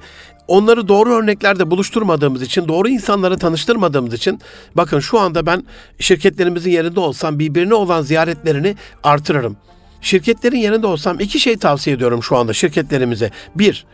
onları 0.48 0.88
doğru 0.88 1.14
örneklerde 1.14 1.70
buluşturmadığımız 1.70 2.42
için, 2.42 2.68
doğru 2.68 2.88
insanları 2.88 3.38
tanıştırmadığımız 3.38 4.14
için 4.14 4.40
bakın 4.74 5.00
şu 5.00 5.18
anda 5.18 5.46
ben 5.46 5.64
şirketlerimizin 5.98 6.70
yerinde 6.70 7.00
olsam 7.00 7.38
birbirine 7.38 7.74
olan 7.74 8.02
ziyaretlerini 8.02 8.76
artırırım. 9.02 9.56
Şirketlerin 10.00 10.56
yerinde 10.56 10.86
olsam 10.86 11.20
iki 11.20 11.40
şey 11.40 11.56
tavsiye 11.56 11.96
ediyorum 11.96 12.22
şu 12.22 12.36
anda 12.36 12.52
şirketlerimize. 12.52 13.30
Bir, 13.54 13.86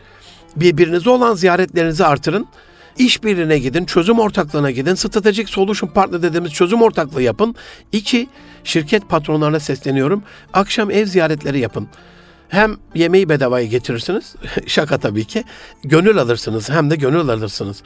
birbirinize 0.55 1.09
olan 1.09 1.35
ziyaretlerinizi 1.35 2.05
artırın. 2.05 2.47
İşbirliğine 2.97 3.59
gidin, 3.59 3.85
çözüm 3.85 4.19
ortaklığına 4.19 4.71
gidin, 4.71 4.95
stratejik 4.95 5.49
solution 5.49 5.89
partner 5.89 6.21
dediğimiz 6.21 6.51
çözüm 6.51 6.81
ortaklığı 6.81 7.21
yapın. 7.21 7.55
İki, 7.91 8.27
şirket 8.63 9.09
patronlarına 9.09 9.59
sesleniyorum. 9.59 10.23
Akşam 10.53 10.91
ev 10.91 11.05
ziyaretleri 11.05 11.59
yapın. 11.59 11.87
Hem 12.49 12.77
yemeği 12.95 13.29
bedavaya 13.29 13.65
getirirsiniz, 13.65 14.35
şaka 14.67 14.97
tabii 14.97 15.25
ki. 15.25 15.43
Gönül 15.83 16.17
alırsınız, 16.17 16.69
hem 16.69 16.89
de 16.89 16.95
gönül 16.95 17.19
alırsınız. 17.19 17.83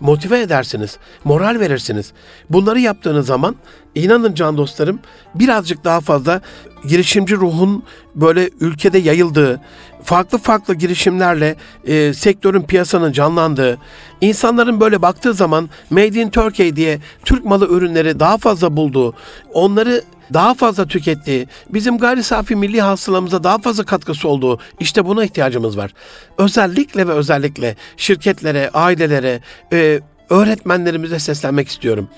Motive 0.00 0.40
edersiniz, 0.40 0.98
moral 1.24 1.60
verirsiniz. 1.60 2.12
Bunları 2.50 2.80
yaptığınız 2.80 3.26
zaman 3.26 3.56
inanın 3.94 4.34
can 4.34 4.56
dostlarım 4.56 5.00
birazcık 5.34 5.84
daha 5.84 6.00
fazla 6.00 6.40
girişimci 6.88 7.36
ruhun 7.36 7.82
böyle 8.14 8.50
ülkede 8.60 8.98
yayıldığı, 8.98 9.60
farklı 10.04 10.38
farklı 10.38 10.74
girişimlerle 10.74 11.56
e, 11.84 12.14
sektörün 12.14 12.62
piyasanın 12.62 13.12
canlandığı, 13.12 13.78
insanların 14.20 14.80
böyle 14.80 15.02
baktığı 15.02 15.34
zaman 15.34 15.70
Made 15.90 16.20
in 16.20 16.30
Turkey 16.30 16.76
diye 16.76 16.98
Türk 17.24 17.44
malı 17.44 17.68
ürünleri 17.68 18.20
daha 18.20 18.38
fazla 18.38 18.76
bulduğu, 18.76 19.14
onları 19.52 20.02
daha 20.32 20.54
fazla 20.54 20.86
tükettiği, 20.86 21.48
bizim 21.70 21.98
gayri 21.98 22.22
safi 22.22 22.56
milli 22.56 22.80
hasılamıza 22.80 23.44
daha 23.44 23.58
fazla 23.58 23.84
katkısı 23.84 24.28
olduğu 24.28 24.58
işte 24.80 25.06
buna 25.06 25.24
ihtiyacımız 25.24 25.76
var. 25.76 25.94
Özellikle 26.38 27.08
ve 27.08 27.12
özellikle 27.12 27.76
şirketlere, 27.96 28.70
ailelere, 28.74 29.40
e, 29.72 30.00
öğretmenlerimize 30.30 31.18
seslenmek 31.18 31.68
istiyorum. 31.68 32.08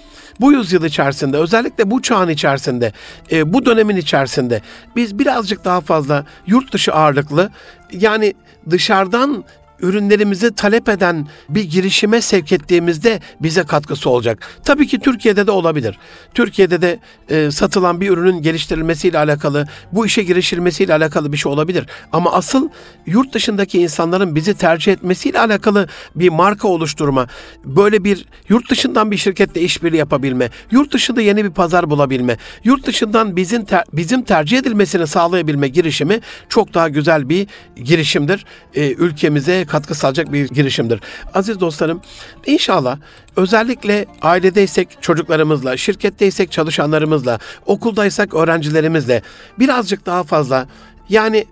Bu 0.41 0.53
yüzyıl 0.53 0.85
içerisinde, 0.85 1.37
özellikle 1.37 1.91
bu 1.91 2.03
çağın 2.03 2.29
içerisinde, 2.29 2.93
e, 3.33 3.53
bu 3.53 3.67
dönemin 3.67 3.97
içerisinde 3.97 4.63
biz 4.97 5.19
birazcık 5.19 5.65
daha 5.65 5.81
fazla 5.81 6.25
yurt 6.47 6.73
dışı 6.73 6.93
ağırlıklı, 6.93 7.51
yani 7.93 8.35
dışarıdan 8.71 9.45
ürünlerimizi 9.81 10.55
talep 10.55 10.89
eden 10.89 11.29
bir 11.49 11.65
girişime 11.65 12.21
sevk 12.21 12.53
ettiğimizde 12.53 13.21
bize 13.41 13.63
katkısı 13.63 14.11
olacak. 14.11 14.49
Tabii 14.65 14.87
ki 14.87 14.99
Türkiye'de 14.99 15.47
de 15.47 15.51
olabilir. 15.51 15.99
Türkiye'de 16.35 16.83
de 16.83 16.99
e, 17.29 17.51
satılan 17.51 18.01
bir 18.01 18.11
ürünün 18.11 18.43
geliştirilmesiyle 18.43 19.19
alakalı, 19.19 19.67
bu 19.93 20.07
işe 20.07 20.23
girişilmesiyle 20.23 20.95
alakalı 20.95 21.33
bir 21.33 21.37
şey 21.37 21.53
olabilir. 21.53 21.87
Ama 22.13 22.33
asıl 22.33 22.69
yurt 23.07 23.33
dışındaki 23.33 23.79
insanların 23.79 24.35
bizi 24.35 24.55
tercih 24.55 24.93
etmesiyle 24.93 25.41
alakalı 25.41 25.89
bir 26.17 26.29
marka 26.29 26.69
oluşturma, 26.69 27.27
böyle 27.65 28.05
bir 28.05 28.27
yurt 28.49 28.71
dışından 28.71 29.11
bir 29.11 29.17
şirketle 29.17 29.61
işbirliği 29.61 29.97
yapabilme, 29.97 30.51
yurt 30.71 30.93
dışında 30.93 31.21
yeni 31.21 31.45
bir 31.45 31.51
pazar 31.51 31.91
bulabilme, 31.91 32.37
yurt 32.65 32.87
dışından 32.87 33.37
bizim 33.37 33.65
ter, 33.65 33.85
bizim 33.93 34.23
tercih 34.23 34.59
edilmesini 34.59 35.07
sağlayabilme 35.07 35.69
girişimi 35.69 36.21
çok 36.49 36.75
daha 36.75 36.89
güzel 36.89 37.29
bir 37.29 37.47
girişimdir. 37.77 38.45
E, 38.75 38.93
ülkemize 38.93 39.66
katkı 39.67 39.95
sağlayacak 39.95 40.33
bir 40.33 40.49
girişimdir. 40.49 41.01
Aziz 41.35 41.61
dostlarım 41.61 42.01
inşallah 42.47 42.99
özellikle 43.37 44.07
ailedeysek 44.23 44.99
çocuklarımızla, 45.01 45.77
şirketteysek 45.77 46.53
çalışanlarımızla, 46.53 47.39
okuldaysak 47.67 48.35
öğrencilerimizle 48.35 49.23
birazcık 49.59 50.07
daha 50.07 50.25
fazla 50.25 50.67
yani 51.09 51.47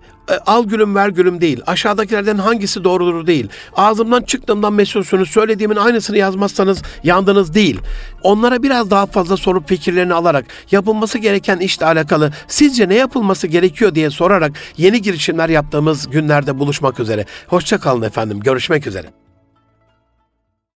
al 0.45 0.63
gülüm 0.65 0.95
ver 0.95 1.09
gülüm 1.09 1.41
değil. 1.41 1.61
Aşağıdakilerden 1.67 2.37
hangisi 2.37 2.83
doğrudur 2.83 3.27
değil. 3.27 3.49
Ağzımdan 3.75 4.21
çıktığımdan 4.21 4.73
mesulsünüz. 4.73 5.29
Söylediğimin 5.29 5.75
aynısını 5.75 6.17
yazmazsanız 6.17 6.81
yandınız 7.03 7.53
değil. 7.53 7.79
Onlara 8.23 8.63
biraz 8.63 8.91
daha 8.91 9.05
fazla 9.05 9.37
sorup 9.37 9.69
fikirlerini 9.69 10.13
alarak 10.13 10.45
yapılması 10.71 11.17
gereken 11.17 11.57
işle 11.57 11.85
alakalı 11.85 12.31
sizce 12.47 12.89
ne 12.89 12.95
yapılması 12.95 13.47
gerekiyor 13.47 13.95
diye 13.95 14.09
sorarak 14.09 14.51
yeni 14.77 15.01
girişimler 15.01 15.49
yaptığımız 15.49 16.09
günlerde 16.09 16.59
buluşmak 16.59 16.99
üzere. 16.99 17.25
Hoşça 17.47 17.77
kalın 17.77 18.01
efendim. 18.01 18.39
Görüşmek 18.39 18.87
üzere. 18.87 19.24